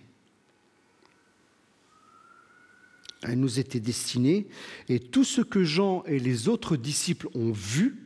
Elle 3.23 3.41
nous 3.41 3.59
était 3.59 3.81
destinée, 3.81 4.47
et 4.89 5.01
tout 5.01 5.25
ce 5.25 5.41
que 5.41 5.65
Jean 5.65 6.05
et 6.07 6.21
les 6.21 6.47
autres 6.47 6.77
disciples 6.77 7.27
ont 7.35 7.51
vu 7.51 7.99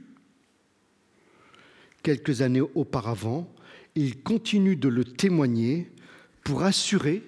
quelques 2.03 2.41
années 2.41 2.63
auparavant, 2.75 3.53
ils 3.97 4.23
continuent 4.23 4.81
de 4.81 4.89
le 4.89 5.05
témoigner 5.05 5.93
pour 6.45 6.63
assurer 6.63 7.23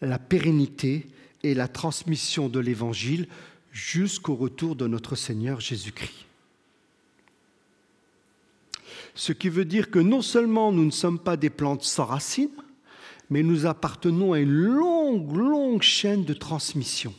la 0.00 0.18
pérennité 0.18 1.06
et 1.44 1.54
la 1.54 1.68
transmission 1.68 2.48
de 2.48 2.58
l'Évangile 2.58 3.28
jusqu'au 3.70 4.34
retour 4.34 4.74
de 4.74 4.88
notre 4.88 5.14
Seigneur 5.14 5.60
Jésus-Christ. 5.60 6.29
Ce 9.14 9.32
qui 9.32 9.48
veut 9.48 9.64
dire 9.64 9.90
que 9.90 9.98
non 9.98 10.22
seulement 10.22 10.72
nous 10.72 10.84
ne 10.84 10.90
sommes 10.90 11.18
pas 11.18 11.36
des 11.36 11.50
plantes 11.50 11.82
sans 11.82 12.04
racines, 12.04 12.48
mais 13.28 13.42
nous 13.42 13.66
appartenons 13.66 14.32
à 14.32 14.40
une 14.40 14.50
longue, 14.50 15.36
longue 15.36 15.82
chaîne 15.82 16.24
de 16.24 16.34
transmission. 16.34 17.14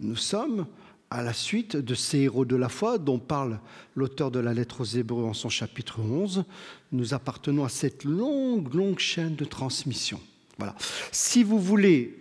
Nous 0.00 0.16
sommes 0.16 0.66
à 1.10 1.22
la 1.22 1.32
suite 1.32 1.76
de 1.76 1.94
ces 1.94 2.20
héros 2.20 2.44
de 2.44 2.56
la 2.56 2.68
foi 2.68 2.98
dont 2.98 3.18
parle 3.18 3.60
l'auteur 3.96 4.30
de 4.30 4.38
la 4.38 4.54
lettre 4.54 4.80
aux 4.80 4.84
Hébreux 4.84 5.24
en 5.24 5.34
son 5.34 5.48
chapitre 5.48 6.00
11, 6.00 6.44
nous 6.92 7.14
appartenons 7.14 7.64
à 7.64 7.68
cette 7.68 8.04
longue, 8.04 8.72
longue 8.72 8.98
chaîne 8.98 9.34
de 9.34 9.44
transmission. 9.44 10.20
Voilà. 10.56 10.74
Si 11.10 11.42
vous 11.42 11.58
voulez 11.58 12.19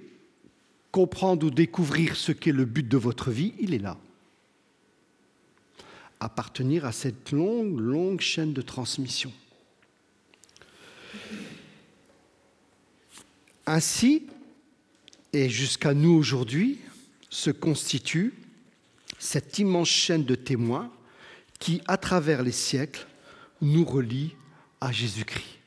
comprendre 0.99 1.47
ou 1.47 1.49
découvrir 1.49 2.17
ce 2.17 2.33
qu'est 2.33 2.51
le 2.51 2.65
but 2.65 2.85
de 2.85 2.97
votre 2.97 3.31
vie, 3.31 3.53
il 3.57 3.73
est 3.73 3.79
là. 3.79 3.95
Appartenir 6.19 6.83
à 6.83 6.91
cette 6.91 7.31
longue, 7.31 7.79
longue 7.79 8.19
chaîne 8.19 8.51
de 8.51 8.61
transmission. 8.61 9.31
Ainsi, 13.65 14.27
et 15.31 15.47
jusqu'à 15.47 15.93
nous 15.93 16.11
aujourd'hui, 16.11 16.79
se 17.29 17.49
constitue 17.49 18.33
cette 19.19 19.57
immense 19.57 19.87
chaîne 19.87 20.25
de 20.25 20.35
témoins 20.35 20.91
qui, 21.59 21.81
à 21.87 21.95
travers 21.95 22.43
les 22.43 22.51
siècles, 22.51 23.07
nous 23.61 23.85
relie 23.85 24.35
à 24.81 24.91
Jésus-Christ. 24.91 25.58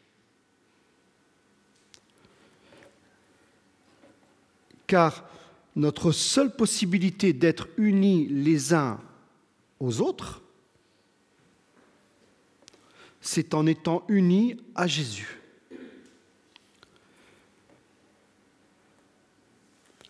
Car 4.92 5.24
notre 5.74 6.12
seule 6.12 6.54
possibilité 6.54 7.32
d'être 7.32 7.66
unis 7.78 8.26
les 8.28 8.74
uns 8.74 9.00
aux 9.80 10.02
autres, 10.02 10.42
c'est 13.22 13.54
en 13.54 13.66
étant 13.66 14.04
unis 14.08 14.60
à 14.74 14.86
Jésus. 14.86 15.38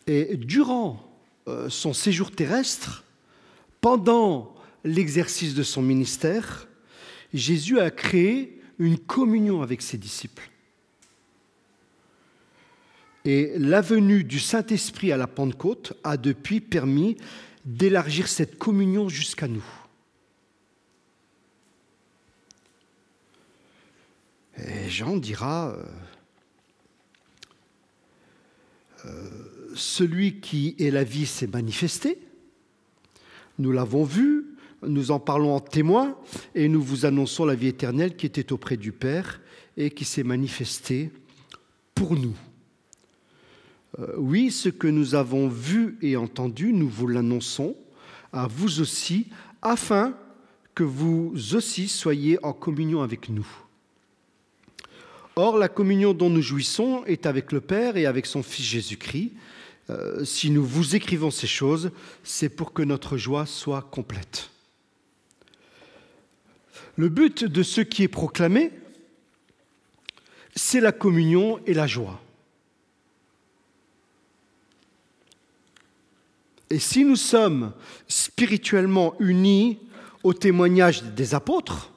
Et 0.08 0.36
durant 0.36 1.16
euh, 1.46 1.68
son 1.68 1.92
séjour 1.92 2.32
terrestre, 2.32 3.04
pendant 3.80 4.52
l'exercice 4.82 5.54
de 5.54 5.62
son 5.62 5.82
ministère, 5.82 6.66
Jésus 7.32 7.78
a 7.78 7.92
créé 7.92 8.60
une 8.80 8.98
communion 8.98 9.62
avec 9.62 9.80
ses 9.80 9.96
disciples. 9.96 10.51
Et 13.24 13.52
la 13.56 13.80
venue 13.80 14.24
du 14.24 14.40
Saint-Esprit 14.40 15.12
à 15.12 15.16
la 15.16 15.26
Pentecôte 15.26 15.92
a 16.02 16.16
depuis 16.16 16.60
permis 16.60 17.16
d'élargir 17.64 18.28
cette 18.28 18.58
communion 18.58 19.08
jusqu'à 19.08 19.46
nous. 19.46 19.64
Et 24.58 24.88
Jean 24.90 25.16
dira, 25.16 25.70
euh, 25.70 25.84
euh, 29.06 29.30
celui 29.74 30.40
qui 30.40 30.74
est 30.78 30.90
la 30.90 31.04
vie 31.04 31.26
s'est 31.26 31.46
manifesté, 31.46 32.18
nous 33.58 33.72
l'avons 33.72 34.04
vu, 34.04 34.56
nous 34.82 35.10
en 35.10 35.20
parlons 35.20 35.54
en 35.54 35.60
témoin, 35.60 36.18
et 36.54 36.68
nous 36.68 36.82
vous 36.82 37.06
annonçons 37.06 37.44
la 37.44 37.54
vie 37.54 37.68
éternelle 37.68 38.16
qui 38.16 38.26
était 38.26 38.52
auprès 38.52 38.76
du 38.76 38.92
Père 38.92 39.40
et 39.76 39.90
qui 39.90 40.04
s'est 40.04 40.24
manifestée 40.24 41.10
pour 41.94 42.14
nous. 42.14 42.36
Euh, 43.98 44.14
oui, 44.16 44.50
ce 44.50 44.68
que 44.68 44.88
nous 44.88 45.14
avons 45.14 45.48
vu 45.48 45.98
et 46.02 46.16
entendu, 46.16 46.72
nous 46.72 46.88
vous 46.88 47.08
l'annonçons 47.08 47.76
à 48.32 48.46
vous 48.46 48.80
aussi, 48.80 49.26
afin 49.60 50.14
que 50.74 50.84
vous 50.84 51.34
aussi 51.54 51.88
soyez 51.88 52.42
en 52.42 52.52
communion 52.52 53.02
avec 53.02 53.28
nous. 53.28 53.46
Or, 55.36 55.58
la 55.58 55.68
communion 55.68 56.14
dont 56.14 56.30
nous 56.30 56.42
jouissons 56.42 57.04
est 57.04 57.26
avec 57.26 57.52
le 57.52 57.60
Père 57.60 57.96
et 57.96 58.06
avec 58.06 58.26
son 58.26 58.42
Fils 58.42 58.66
Jésus-Christ. 58.66 59.32
Euh, 59.90 60.24
si 60.24 60.50
nous 60.50 60.64
vous 60.64 60.94
écrivons 60.94 61.30
ces 61.30 61.46
choses, 61.46 61.90
c'est 62.22 62.48
pour 62.48 62.72
que 62.72 62.82
notre 62.82 63.16
joie 63.16 63.46
soit 63.46 63.82
complète. 63.82 64.50
Le 66.96 67.08
but 67.08 67.44
de 67.44 67.62
ce 67.62 67.80
qui 67.80 68.02
est 68.02 68.08
proclamé, 68.08 68.70
c'est 70.54 70.80
la 70.80 70.92
communion 70.92 71.60
et 71.66 71.74
la 71.74 71.86
joie. 71.86 72.20
Et 76.72 76.78
si 76.78 77.04
nous 77.04 77.16
sommes 77.16 77.74
spirituellement 78.08 79.14
unis 79.20 79.78
au 80.22 80.32
témoignage 80.32 81.02
des 81.02 81.34
apôtres, 81.34 81.92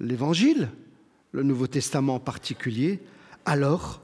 l'Évangile, 0.00 0.70
le 1.30 1.44
Nouveau 1.44 1.68
Testament 1.68 2.16
en 2.16 2.18
particulier, 2.18 2.98
alors 3.44 4.02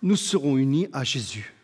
nous 0.00 0.14
serons 0.14 0.56
unis 0.56 0.86
à 0.92 1.02
Jésus. 1.02 1.56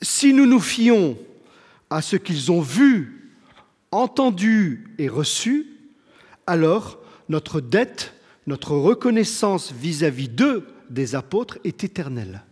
Si 0.00 0.32
nous 0.32 0.46
nous 0.46 0.60
fions 0.60 1.18
à 1.90 2.02
ce 2.02 2.14
qu'ils 2.14 2.52
ont 2.52 2.60
vu, 2.60 3.32
entendu 3.90 4.94
et 4.98 5.08
reçu, 5.08 5.66
alors 6.46 7.00
notre 7.28 7.60
dette, 7.60 8.14
notre 8.46 8.76
reconnaissance 8.76 9.72
vis-à-vis 9.72 10.28
d'eux 10.28 10.64
des 10.90 11.14
apôtres 11.14 11.58
est 11.64 11.84
éternelle. 11.84 12.42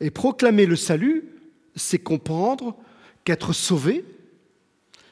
Et 0.00 0.10
proclamer 0.10 0.66
le 0.66 0.76
salut, 0.76 1.24
c'est 1.74 1.98
comprendre 1.98 2.76
qu'être 3.24 3.52
sauvé, 3.52 4.04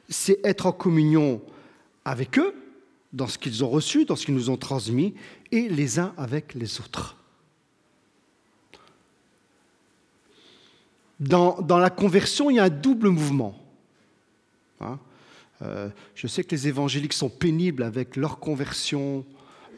c'est 0.09 0.39
être 0.45 0.67
en 0.67 0.73
communion 0.73 1.43
avec 2.05 2.39
eux, 2.39 2.55
dans 3.13 3.27
ce 3.27 3.39
qu'ils 3.39 3.65
ont 3.65 3.69
reçu, 3.69 4.05
dans 4.05 4.15
ce 4.15 4.27
qu'ils 4.27 4.35
nous 4.35 4.51
ont 4.51 4.57
transmis, 4.57 5.15
et 5.51 5.69
les 5.69 5.99
uns 5.99 6.15
avec 6.17 6.55
les 6.55 6.81
autres. 6.81 7.17
Dans, 11.19 11.57
la 11.69 11.91
conversion, 11.91 12.51
il 12.51 12.57
y 12.57 12.59
a 12.59 12.65
un 12.65 12.69
double 12.69 13.09
mouvement. 13.09 13.59
Hein? 14.81 14.99
Euh, 15.63 15.89
je 16.15 16.27
sais 16.27 16.45
que 16.45 16.51
les 16.55 16.69
évangéliques 16.69 17.15
sont 17.15 17.31
pénibles 17.31 17.83
avec 17.83 18.17
leur 18.17 18.39
conversion, 18.39 19.25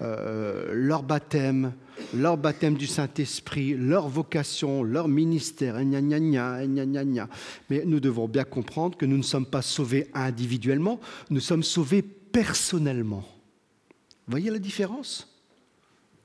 euh, 0.00 0.72
leur 0.72 1.02
baptême, 1.02 1.72
leur 2.14 2.36
baptême 2.36 2.74
du 2.74 2.86
Saint-Esprit, 2.86 3.74
leur 3.74 4.08
vocation, 4.08 4.82
leur 4.84 5.08
ministère, 5.08 5.76
mais 7.68 7.84
nous 7.84 8.00
devons 8.00 8.28
bien 8.28 8.44
comprendre 8.44 8.96
que 8.96 9.06
nous 9.06 9.16
ne 9.16 9.22
sommes 9.22 9.46
pas 9.46 9.62
sauvés 9.62 10.08
individuellement, 10.14 11.00
nous 11.30 11.40
sommes 11.40 11.64
sauvés 11.64 12.02
personnellement. 12.02 13.26
Voyez 14.28 14.50
la 14.50 14.58
différence? 14.58 15.34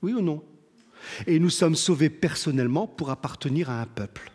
Oui 0.02 0.12
ou 0.12 0.20
non? 0.20 0.44
Et 1.26 1.38
nous 1.38 1.50
sommes 1.50 1.76
sauvés 1.76 2.10
personnellement 2.10 2.86
pour 2.86 3.10
appartenir 3.10 3.70
à 3.70 3.80
un 3.80 3.86
peuple. 3.86 4.30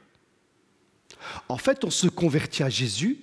En 1.48 1.58
fait, 1.58 1.84
on 1.84 1.90
se 1.90 2.08
convertit 2.08 2.64
à 2.64 2.70
Jésus, 2.70 3.20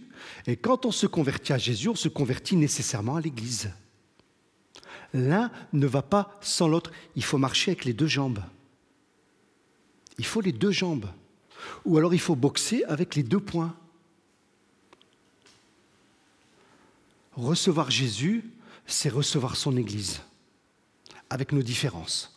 et 0.46 0.56
quand 0.56 0.86
on 0.86 0.92
se 0.92 1.06
convertit 1.06 1.52
à 1.52 1.58
Jésus, 1.58 1.88
on 1.88 1.94
se 1.94 2.08
convertit 2.08 2.56
nécessairement 2.56 3.16
à 3.16 3.20
l'Église. 3.20 3.70
L'un 5.14 5.50
ne 5.72 5.86
va 5.86 6.02
pas 6.02 6.36
sans 6.40 6.68
l'autre. 6.68 6.90
Il 7.14 7.24
faut 7.24 7.38
marcher 7.38 7.72
avec 7.72 7.84
les 7.84 7.92
deux 7.92 8.06
jambes. 8.06 8.40
Il 10.18 10.26
faut 10.26 10.40
les 10.40 10.52
deux 10.52 10.70
jambes. 10.70 11.06
Ou 11.84 11.98
alors 11.98 12.14
il 12.14 12.20
faut 12.20 12.36
boxer 12.36 12.84
avec 12.84 13.14
les 13.14 13.22
deux 13.22 13.40
poings. 13.40 13.74
Recevoir 17.32 17.90
Jésus, 17.90 18.44
c'est 18.86 19.10
recevoir 19.10 19.56
son 19.56 19.76
Église, 19.76 20.22
avec 21.28 21.52
nos 21.52 21.62
différences. 21.62 22.32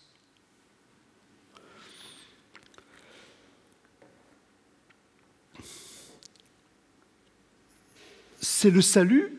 C'est 8.42 8.72
le 8.72 8.82
salut 8.82 9.38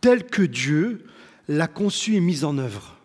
tel 0.00 0.24
que 0.26 0.42
Dieu 0.42 1.04
l'a 1.48 1.68
conçu 1.68 2.16
et 2.16 2.20
mise 2.20 2.44
en 2.44 2.58
œuvre. 2.58 2.96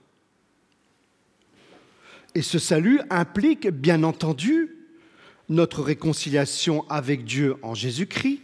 Et 2.33 2.41
ce 2.41 2.59
salut 2.59 3.01
implique, 3.09 3.67
bien 3.67 4.03
entendu, 4.03 4.77
notre 5.49 5.81
réconciliation 5.81 6.85
avec 6.89 7.25
Dieu 7.25 7.57
en 7.61 7.73
Jésus-Christ 7.73 8.41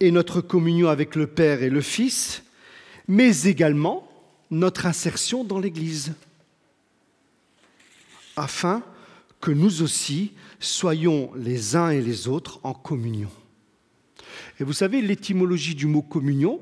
et 0.00 0.10
notre 0.10 0.40
communion 0.40 0.88
avec 0.88 1.16
le 1.16 1.26
Père 1.26 1.62
et 1.62 1.70
le 1.70 1.80
Fils, 1.80 2.42
mais 3.08 3.44
également 3.44 4.08
notre 4.50 4.84
insertion 4.84 5.42
dans 5.44 5.58
l'Église, 5.58 6.12
afin 8.36 8.82
que 9.40 9.50
nous 9.50 9.82
aussi 9.82 10.32
soyons 10.60 11.32
les 11.34 11.76
uns 11.76 11.90
et 11.90 12.02
les 12.02 12.28
autres 12.28 12.60
en 12.62 12.74
communion. 12.74 13.30
Et 14.60 14.64
vous 14.64 14.72
savez, 14.72 15.00
l'étymologie 15.00 15.74
du 15.74 15.86
mot 15.86 16.02
communion, 16.02 16.60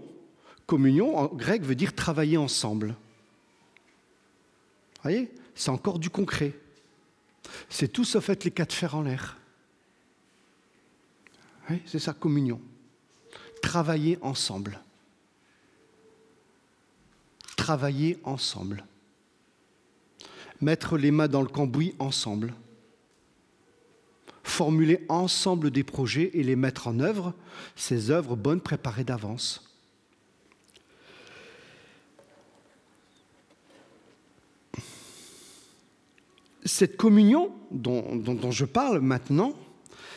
communion 0.70 1.18
en 1.18 1.26
grec 1.26 1.62
veut 1.62 1.74
dire 1.74 1.96
travailler 1.96 2.36
ensemble. 2.36 2.90
Vous 4.94 5.02
voyez? 5.02 5.28
C'est 5.56 5.70
encore 5.70 5.98
du 5.98 6.10
concret. 6.10 6.54
C'est 7.68 7.88
tout 7.88 8.04
sauf 8.04 8.28
être 8.28 8.44
les 8.44 8.52
quatre 8.52 8.72
fers 8.72 8.94
en 8.94 9.02
l'air. 9.02 9.36
Oui, 11.68 11.82
c'est 11.86 11.98
ça, 11.98 12.12
communion. 12.12 12.60
Travailler 13.60 14.16
ensemble. 14.22 14.80
Travailler 17.56 18.20
ensemble. 18.22 18.84
Mettre 20.60 20.96
les 20.96 21.10
mains 21.10 21.26
dans 21.26 21.42
le 21.42 21.48
cambouis 21.48 21.96
ensemble. 21.98 22.54
Formuler 24.44 25.04
ensemble 25.08 25.72
des 25.72 25.82
projets 25.82 26.30
et 26.34 26.44
les 26.44 26.54
mettre 26.54 26.86
en 26.86 27.00
œuvre, 27.00 27.34
ces 27.74 28.12
œuvres 28.12 28.36
bonnes 28.36 28.60
préparées 28.60 29.02
d'avance. 29.02 29.69
Cette 36.70 36.96
communion 36.96 37.52
dont, 37.70 38.50
je 38.50 38.64
parle 38.64 39.00
maintenant, 39.00 39.54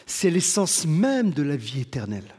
c'est 0.05 0.29
l'essence 0.29 0.85
même 0.85 1.31
de 1.31 1.43
la 1.43 1.55
vie 1.55 1.81
éternelle. 1.81 2.35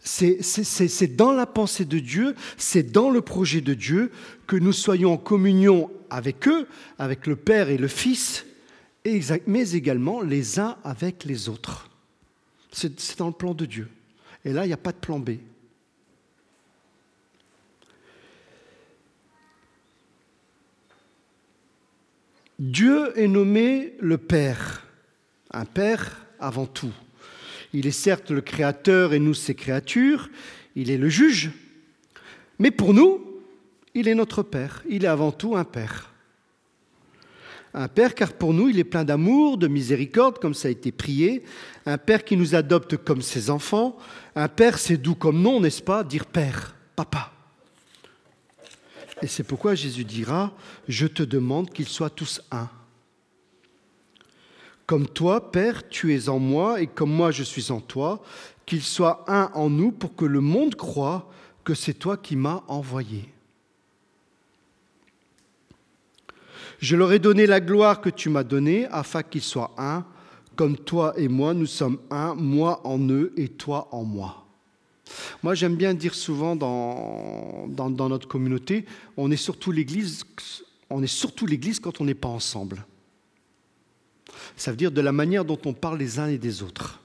C'est 0.00 1.16
dans 1.16 1.32
la 1.32 1.46
pensée 1.46 1.84
de 1.84 1.98
Dieu, 1.98 2.34
c'est 2.56 2.90
dans 2.90 3.10
le 3.10 3.20
projet 3.20 3.60
de 3.60 3.74
Dieu 3.74 4.10
que 4.46 4.56
nous 4.56 4.72
soyons 4.72 5.12
en 5.12 5.16
communion 5.16 5.90
avec 6.10 6.48
eux, 6.48 6.66
avec 6.98 7.26
le 7.26 7.36
Père 7.36 7.68
et 7.68 7.78
le 7.78 7.88
Fils, 7.88 8.44
mais 9.46 9.70
également 9.70 10.20
les 10.20 10.58
uns 10.58 10.76
avec 10.84 11.24
les 11.24 11.48
autres. 11.48 11.90
C'est 12.72 13.18
dans 13.18 13.28
le 13.28 13.32
plan 13.32 13.54
de 13.54 13.66
Dieu. 13.66 13.88
Et 14.44 14.52
là, 14.52 14.64
il 14.64 14.68
n'y 14.68 14.74
a 14.74 14.78
pas 14.78 14.92
de 14.92 14.98
plan 14.98 15.18
B. 15.18 15.32
Dieu 22.62 23.12
est 23.18 23.26
nommé 23.26 23.94
le 23.98 24.18
Père, 24.18 24.86
un 25.50 25.64
Père 25.64 26.28
avant 26.38 26.66
tout. 26.66 26.92
Il 27.72 27.88
est 27.88 27.90
certes 27.90 28.30
le 28.30 28.40
Créateur 28.40 29.12
et 29.12 29.18
nous 29.18 29.34
ses 29.34 29.56
créatures, 29.56 30.30
il 30.76 30.88
est 30.88 30.96
le 30.96 31.08
juge, 31.08 31.50
mais 32.60 32.70
pour 32.70 32.94
nous, 32.94 33.42
il 33.94 34.06
est 34.06 34.14
notre 34.14 34.44
Père, 34.44 34.84
il 34.88 35.04
est 35.04 35.08
avant 35.08 35.32
tout 35.32 35.56
un 35.56 35.64
Père. 35.64 36.12
Un 37.74 37.88
Père 37.88 38.14
car 38.14 38.32
pour 38.32 38.54
nous, 38.54 38.68
il 38.68 38.78
est 38.78 38.84
plein 38.84 39.02
d'amour, 39.04 39.58
de 39.58 39.66
miséricorde, 39.66 40.38
comme 40.38 40.54
ça 40.54 40.68
a 40.68 40.70
été 40.70 40.92
prié, 40.92 41.42
un 41.84 41.98
Père 41.98 42.24
qui 42.24 42.36
nous 42.36 42.54
adopte 42.54 42.96
comme 42.96 43.22
ses 43.22 43.50
enfants, 43.50 43.96
un 44.36 44.46
Père 44.46 44.78
c'est 44.78 44.98
doux 44.98 45.16
comme 45.16 45.42
nom, 45.42 45.58
n'est-ce 45.58 45.82
pas, 45.82 46.04
dire 46.04 46.26
Père, 46.26 46.76
Papa. 46.94 47.32
Et 49.22 49.28
c'est 49.28 49.44
pourquoi 49.44 49.76
Jésus 49.76 50.04
dira, 50.04 50.52
je 50.88 51.06
te 51.06 51.22
demande 51.22 51.70
qu'ils 51.70 51.88
soient 51.88 52.10
tous 52.10 52.42
un. 52.50 52.68
Comme 54.84 55.06
toi, 55.06 55.52
Père, 55.52 55.88
tu 55.88 56.14
es 56.14 56.28
en 56.28 56.40
moi 56.40 56.82
et 56.82 56.88
comme 56.88 57.12
moi 57.12 57.30
je 57.30 57.44
suis 57.44 57.70
en 57.70 57.80
toi, 57.80 58.22
qu'ils 58.66 58.82
soient 58.82 59.24
un 59.28 59.50
en 59.54 59.70
nous 59.70 59.92
pour 59.92 60.16
que 60.16 60.24
le 60.24 60.40
monde 60.40 60.74
croie 60.74 61.30
que 61.64 61.74
c'est 61.74 61.94
toi 61.94 62.16
qui 62.16 62.34
m'as 62.34 62.62
envoyé. 62.66 63.28
Je 66.80 66.96
leur 66.96 67.12
ai 67.12 67.20
donné 67.20 67.46
la 67.46 67.60
gloire 67.60 68.00
que 68.00 68.10
tu 68.10 68.28
m'as 68.28 68.42
donnée 68.42 68.86
afin 68.86 69.22
qu'ils 69.22 69.42
soient 69.42 69.72
un, 69.78 70.04
comme 70.56 70.76
toi 70.76 71.14
et 71.16 71.28
moi, 71.28 71.54
nous 71.54 71.66
sommes 71.66 71.98
un, 72.10 72.34
moi 72.34 72.84
en 72.84 72.98
eux 73.08 73.32
et 73.36 73.48
toi 73.48 73.88
en 73.92 74.02
moi. 74.02 74.41
Moi, 75.42 75.54
j'aime 75.54 75.76
bien 75.76 75.94
dire 75.94 76.14
souvent 76.14 76.56
dans, 76.56 77.66
notre 78.08 78.28
communauté, 78.28 78.84
on 79.16 79.30
est 79.30 79.36
surtout 79.36 79.72
l'Église, 79.72 80.24
on 80.90 81.02
est 81.02 81.06
surtout 81.06 81.46
l'Église 81.46 81.80
quand 81.80 82.00
on 82.00 82.04
n'est 82.04 82.14
pas 82.14 82.28
ensemble. 82.28 82.84
Ça 84.56 84.70
veut 84.70 84.76
dire 84.76 84.92
de 84.92 85.00
la 85.00 85.12
manière 85.12 85.44
dont 85.44 85.58
on 85.64 85.72
parle 85.72 85.98
les 85.98 86.18
uns 86.18 86.28
et 86.28 86.38
des 86.38 86.62
autres. 86.62 87.00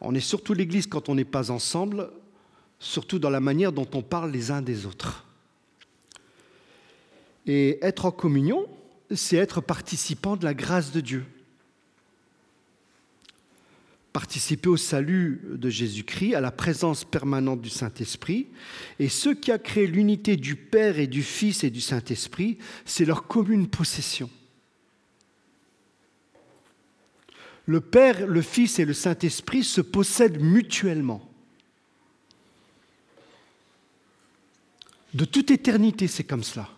On 0.00 0.14
est 0.14 0.20
surtout 0.20 0.52
l'Église 0.52 0.86
quand 0.86 1.08
on 1.08 1.14
n'est 1.14 1.24
pas 1.24 1.50
ensemble, 1.50 2.10
surtout 2.78 3.18
dans 3.18 3.30
la 3.30 3.40
manière 3.40 3.72
dont 3.72 3.88
on 3.94 4.02
parle 4.02 4.30
les 4.30 4.50
uns 4.50 4.62
des 4.62 4.86
autres. 4.86 5.24
Et 7.46 7.78
être 7.82 8.04
en 8.04 8.10
communion, 8.10 8.66
c'est 9.14 9.36
être 9.36 9.60
participant 9.60 10.36
de 10.36 10.44
la 10.44 10.52
grâce 10.52 10.92
de 10.92 11.00
Dieu 11.00 11.24
participer 14.16 14.70
au 14.70 14.78
salut 14.78 15.42
de 15.44 15.68
Jésus-Christ, 15.68 16.36
à 16.36 16.40
la 16.40 16.50
présence 16.50 17.04
permanente 17.04 17.60
du 17.60 17.68
Saint-Esprit. 17.68 18.46
Et 18.98 19.10
ce 19.10 19.28
qui 19.28 19.52
a 19.52 19.58
créé 19.58 19.86
l'unité 19.86 20.38
du 20.38 20.56
Père 20.56 20.98
et 20.98 21.06
du 21.06 21.22
Fils 21.22 21.64
et 21.64 21.68
du 21.68 21.82
Saint-Esprit, 21.82 22.56
c'est 22.86 23.04
leur 23.04 23.26
commune 23.26 23.68
possession. 23.68 24.30
Le 27.66 27.82
Père, 27.82 28.26
le 28.26 28.40
Fils 28.40 28.78
et 28.78 28.86
le 28.86 28.94
Saint-Esprit 28.94 29.62
se 29.62 29.82
possèdent 29.82 30.40
mutuellement. 30.40 31.30
De 35.12 35.26
toute 35.26 35.50
éternité, 35.50 36.08
c'est 36.08 36.24
comme 36.24 36.42
cela. 36.42 36.70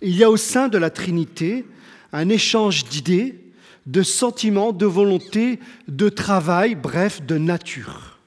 Il 0.00 0.16
y 0.16 0.24
a 0.24 0.30
au 0.30 0.38
sein 0.38 0.68
de 0.68 0.78
la 0.78 0.88
Trinité 0.88 1.66
un 2.10 2.30
échange 2.30 2.86
d'idées, 2.86 3.43
de 3.86 4.02
sentiments, 4.02 4.72
de 4.72 4.86
volonté, 4.86 5.60
de 5.88 6.08
travail, 6.08 6.74
bref, 6.74 7.22
de 7.22 7.38
nature. 7.38 8.18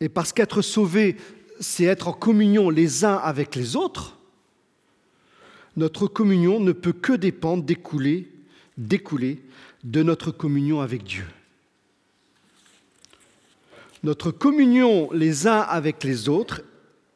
Et 0.00 0.08
parce 0.08 0.32
qu'être 0.32 0.60
sauvé, 0.60 1.16
c'est 1.60 1.84
être 1.84 2.08
en 2.08 2.12
communion 2.12 2.68
les 2.68 3.04
uns 3.04 3.16
avec 3.16 3.54
les 3.54 3.76
autres, 3.76 4.18
notre 5.76 6.06
communion 6.06 6.60
ne 6.60 6.72
peut 6.72 6.92
que 6.92 7.12
dépendre, 7.12 7.64
découler, 7.64 8.30
découler 8.76 9.42
de 9.82 10.02
notre 10.02 10.30
communion 10.30 10.80
avec 10.80 11.04
Dieu. 11.04 11.26
Notre 14.02 14.30
communion 14.30 15.10
les 15.12 15.46
uns 15.46 15.60
avec 15.60 16.04
les 16.04 16.28
autres 16.28 16.62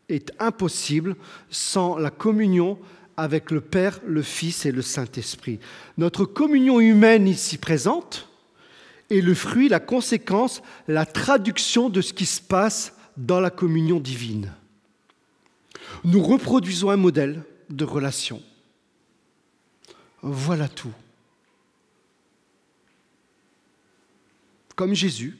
est 0.08 0.32
impossible 0.38 1.16
sans 1.50 1.98
la 1.98 2.10
communion 2.10 2.78
avec 3.18 3.50
le 3.50 3.60
Père, 3.60 3.98
le 4.06 4.22
Fils 4.22 4.64
et 4.64 4.70
le 4.70 4.80
Saint-Esprit. 4.80 5.58
Notre 5.98 6.24
communion 6.24 6.78
humaine 6.78 7.26
ici 7.26 7.58
présente 7.58 8.28
est 9.10 9.20
le 9.20 9.34
fruit, 9.34 9.68
la 9.68 9.80
conséquence, 9.80 10.62
la 10.86 11.04
traduction 11.04 11.90
de 11.90 12.00
ce 12.00 12.12
qui 12.12 12.26
se 12.26 12.40
passe 12.40 12.94
dans 13.16 13.40
la 13.40 13.50
communion 13.50 13.98
divine. 13.98 14.54
Nous 16.04 16.22
reproduisons 16.22 16.90
un 16.90 16.96
modèle 16.96 17.42
de 17.70 17.84
relation. 17.84 18.40
Voilà 20.22 20.68
tout. 20.68 20.94
Comme 24.76 24.94
Jésus, 24.94 25.36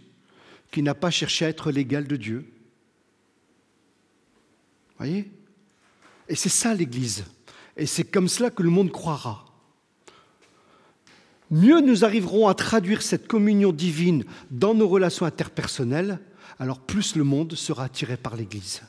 qui 0.72 0.82
n'a 0.82 0.96
pas 0.96 1.12
cherché 1.12 1.44
à 1.44 1.48
être 1.48 1.70
l'égal 1.70 2.08
de 2.08 2.16
Dieu. 2.16 2.44
Voyez? 4.96 5.30
Et 6.28 6.34
c'est 6.34 6.48
ça 6.48 6.74
l'Église. 6.74 7.24
Et 7.78 7.86
c'est 7.86 8.04
comme 8.04 8.28
cela 8.28 8.50
que 8.50 8.62
le 8.62 8.70
monde 8.70 8.90
croira. 8.90 9.46
Mieux 11.50 11.80
nous 11.80 12.04
arriverons 12.04 12.48
à 12.48 12.54
traduire 12.54 13.00
cette 13.00 13.26
communion 13.26 13.72
divine 13.72 14.24
dans 14.50 14.74
nos 14.74 14.88
relations 14.88 15.24
interpersonnelles, 15.24 16.18
alors 16.58 16.80
plus 16.80 17.16
le 17.16 17.24
monde 17.24 17.54
sera 17.54 17.84
attiré 17.84 18.16
par 18.16 18.36
l'Église. 18.36 18.82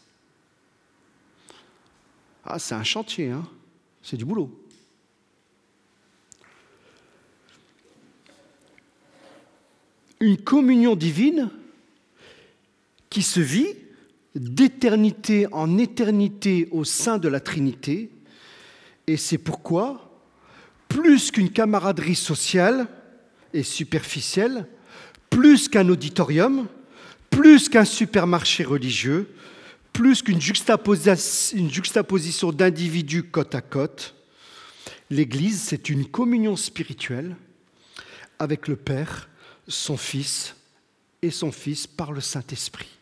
Ah, 2.43 2.59
c'est 2.59 2.75
un 2.75 2.83
chantier, 2.83 3.29
hein 3.29 3.47
c'est 4.01 4.17
du 4.17 4.25
boulot. 4.25 4.49
Une 10.19 10.37
communion 10.37 10.95
divine 10.95 11.49
qui 13.09 13.21
se 13.21 13.39
vit 13.39 13.75
d'éternité 14.35 15.47
en 15.51 15.77
éternité 15.77 16.67
au 16.71 16.83
sein 16.83 17.17
de 17.17 17.27
la 17.27 17.39
Trinité, 17.39 18.09
et 19.09 19.17
c'est 19.17 19.39
pourquoi, 19.39 20.21
plus 20.87 21.31
qu'une 21.31 21.49
camaraderie 21.49 22.13
sociale 22.13 22.87
et 23.55 23.63
superficielle, 23.63 24.67
plus 25.31 25.67
qu'un 25.67 25.89
auditorium, 25.89 26.67
plus 27.31 27.69
qu'un 27.69 27.85
supermarché 27.85 28.63
religieux, 28.63 29.33
plus 29.93 30.21
qu'une 30.21 30.39
juxtaposition 30.39 32.51
d'individus 32.51 33.23
côte 33.23 33.55
à 33.55 33.61
côte, 33.61 34.13
l'Église, 35.09 35.59
c'est 35.59 35.89
une 35.89 36.05
communion 36.05 36.55
spirituelle 36.55 37.35
avec 38.37 38.67
le 38.67 38.75
Père, 38.75 39.27
son 39.67 39.97
Fils 39.97 40.55
et 41.23 41.31
son 41.31 41.51
Fils 41.51 41.87
par 41.87 42.11
le 42.11 42.21
Saint-Esprit. 42.21 42.98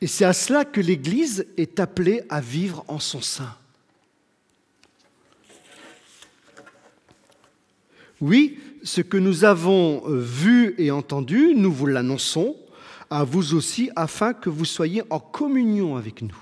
Et 0.00 0.06
c'est 0.06 0.24
à 0.24 0.32
cela 0.32 0.64
que 0.64 0.80
l'Église 0.80 1.46
est 1.56 1.80
appelée 1.80 2.22
à 2.28 2.40
vivre 2.40 2.84
en 2.88 2.98
son 2.98 3.20
sein. 3.20 3.54
Oui, 8.20 8.58
ce 8.82 9.00
que 9.00 9.16
nous 9.16 9.44
avons 9.44 10.02
euh, 10.08 10.18
vu 10.18 10.74
et 10.78 10.90
entendu, 10.90 11.54
nous 11.54 11.72
vous 11.72 11.86
l'annonçons 11.86 12.56
à 13.10 13.24
vous 13.24 13.54
aussi, 13.54 13.90
afin 13.96 14.34
que 14.34 14.50
vous 14.50 14.64
soyez 14.64 15.02
en 15.08 15.18
communion 15.18 15.96
avec 15.96 16.20
nous. 16.22 16.36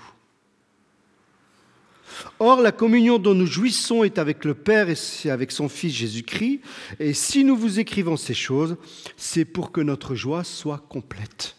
Or, 2.39 2.61
la 2.61 2.71
communion 2.71 3.19
dont 3.19 3.35
nous 3.35 3.45
jouissons 3.45 4.03
est 4.03 4.17
avec 4.17 4.43
le 4.43 4.53
Père 4.53 4.89
et 4.89 5.29
avec 5.29 5.51
son 5.51 5.69
Fils 5.69 5.93
Jésus-Christ. 5.93 6.61
Et 6.99 7.13
si 7.13 7.43
nous 7.43 7.55
vous 7.55 7.79
écrivons 7.79 8.17
ces 8.17 8.33
choses, 8.33 8.75
c'est 9.15 9.45
pour 9.45 9.71
que 9.71 9.81
notre 9.81 10.15
joie 10.15 10.43
soit 10.43 10.83
complète. 10.89 11.55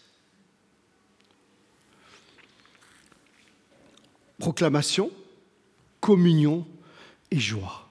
Proclamation, 4.38 5.10
communion 6.00 6.66
et 7.30 7.38
joie. 7.38 7.88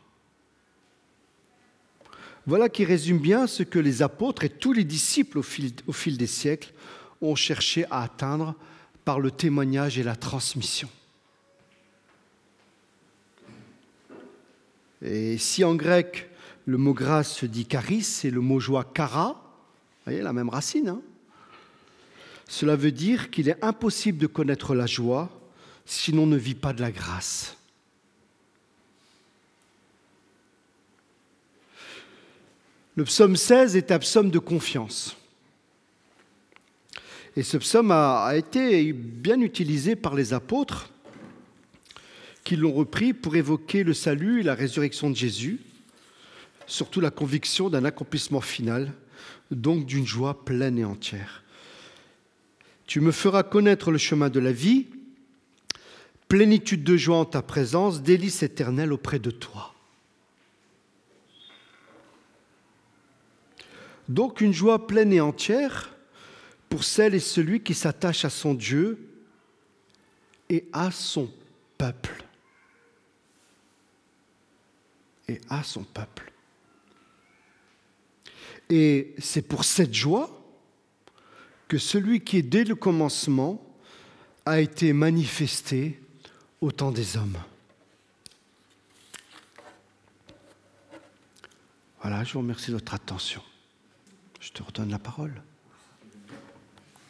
Voilà 2.46 2.70
qui 2.70 2.86
résume 2.86 3.20
bien 3.20 3.46
ce 3.46 3.64
que 3.64 3.78
les 3.78 4.02
apôtres 4.02 4.46
et 4.46 4.50
tous 4.50 4.72
les 4.72 4.86
disciples 4.86 5.40
au 5.40 5.42
fil, 5.42 6.18
des 6.18 6.28
siècles 6.28 6.74
ont 7.22 7.36
cherché 7.36 7.86
à 7.92 8.04
atteindre 8.04 8.56
par 9.04 9.20
le 9.20 9.32
témoignage 9.32 10.00
et 10.00 10.04
la 10.04 10.16
transmission. 10.16 10.90
Et 15.02 15.38
si 15.38 15.64
en 15.64 15.76
grec 15.76 16.30
le 16.66 16.78
mot 16.78 16.94
grâce 16.94 17.34
se 17.34 17.46
dit 17.46 17.68
charis 17.70 18.22
et 18.24 18.32
le 18.32 18.42
mot 18.42 18.60
joie 18.60 18.86
kara, 18.86 19.34
vous 19.34 20.12
voyez 20.12 20.22
la 20.22 20.34
même 20.34 20.50
racine, 20.50 20.90
hein 20.90 21.02
cela 22.48 22.78
veut 22.78 22.94
dire 22.94 23.30
qu'il 23.30 23.50
est 23.50 23.62
impossible 23.62 24.18
de 24.18 24.28
connaître 24.28 24.74
la 24.74 24.86
joie 24.86 25.30
sinon 25.88 26.24
on 26.24 26.28
ne 26.28 26.38
vit 26.38 26.54
pas 26.54 26.74
de 26.74 26.82
la 26.82 26.92
grâce. 26.92 27.58
Le 32.96 33.04
psaume 33.04 33.36
16 33.36 33.76
est 33.76 33.92
un 33.92 34.00
psaume 34.00 34.30
de 34.30 34.40
confiance. 34.40 35.16
Et 37.36 37.44
ce 37.44 37.58
psaume 37.58 37.92
a, 37.92 38.32
été 38.36 38.92
bien 38.92 39.40
utilisé 39.40 39.96
par 39.96 40.16
les 40.16 40.34
apôtres 40.34 40.90
qui 42.44 42.56
l'ont 42.56 42.74
repris 42.74 43.14
pour 43.14 43.36
évoquer 43.36 43.84
le 43.84 43.94
salut 43.94 44.40
et 44.40 44.44
la 44.44 44.56
résurrection 44.56 45.10
de 45.10 45.16
Jésus, 45.16 45.60
surtout 46.66 47.00
la 47.00 47.12
conviction 47.12 47.70
d'un 47.70 47.86
accomplissement 47.86 48.42
final, 48.42 48.92
donc 49.52 49.86
d'une 49.86 50.08
joie 50.08 50.44
pleine 50.44 50.80
et 50.80 50.86
entière. 50.86 51.44
Tu 52.88 53.00
me 53.00 53.12
feras 53.12 53.44
connaître 53.44 53.92
le 53.92 54.00
chemin 54.00 54.30
de 54.30 54.40
la 54.40 54.52
vie, 54.52 54.88
plénitude 56.28 56.84
de 56.84 56.98
joie 56.98 57.18
en 57.18 57.26
ta 57.26 57.42
présence, 57.42 58.02
délice 58.02 58.44
éternelle 58.44 58.94
auprès 58.94 59.20
de 59.20 59.32
toi. 59.32 59.74
Donc 64.10 64.42
une 64.42 64.54
joie 64.54 64.88
pleine 64.88 65.12
et 65.12 65.22
entière 65.22 65.96
pour 66.70 66.84
celle 66.84 67.16
et 67.16 67.20
celui 67.20 67.62
qui 67.62 67.74
s'attache 67.74 68.26
à 68.26 68.30
son 68.30 68.54
Dieu 68.54 69.10
et 70.50 70.66
à 70.72 70.92
son 70.92 71.30
peuple. 71.78 72.24
Et 75.28 75.42
à 75.50 75.64
son 75.64 75.84
peuple. 75.84 76.32
Et 78.70 79.14
c'est 79.18 79.42
pour 79.42 79.66
cette 79.66 79.94
joie 79.94 80.34
que 81.68 81.78
celui 81.78 82.22
qui 82.22 82.44
dès 82.44 82.64
le 82.64 82.76
commencement 82.76 83.62
a 84.46 84.62
été 84.62 84.94
manifesté 84.94 86.00
au 86.62 86.72
temps 86.72 86.92
des 86.92 87.18
hommes. 87.18 87.38
Voilà, 92.02 92.24
je 92.24 92.34
vous 92.34 92.40
remercie 92.40 92.68
de 92.68 92.76
votre 92.76 92.94
attention. 92.94 93.42
Je 94.40 94.52
te 94.52 94.64
redonne 94.64 94.90
la 94.90 95.00
parole. 95.00 95.42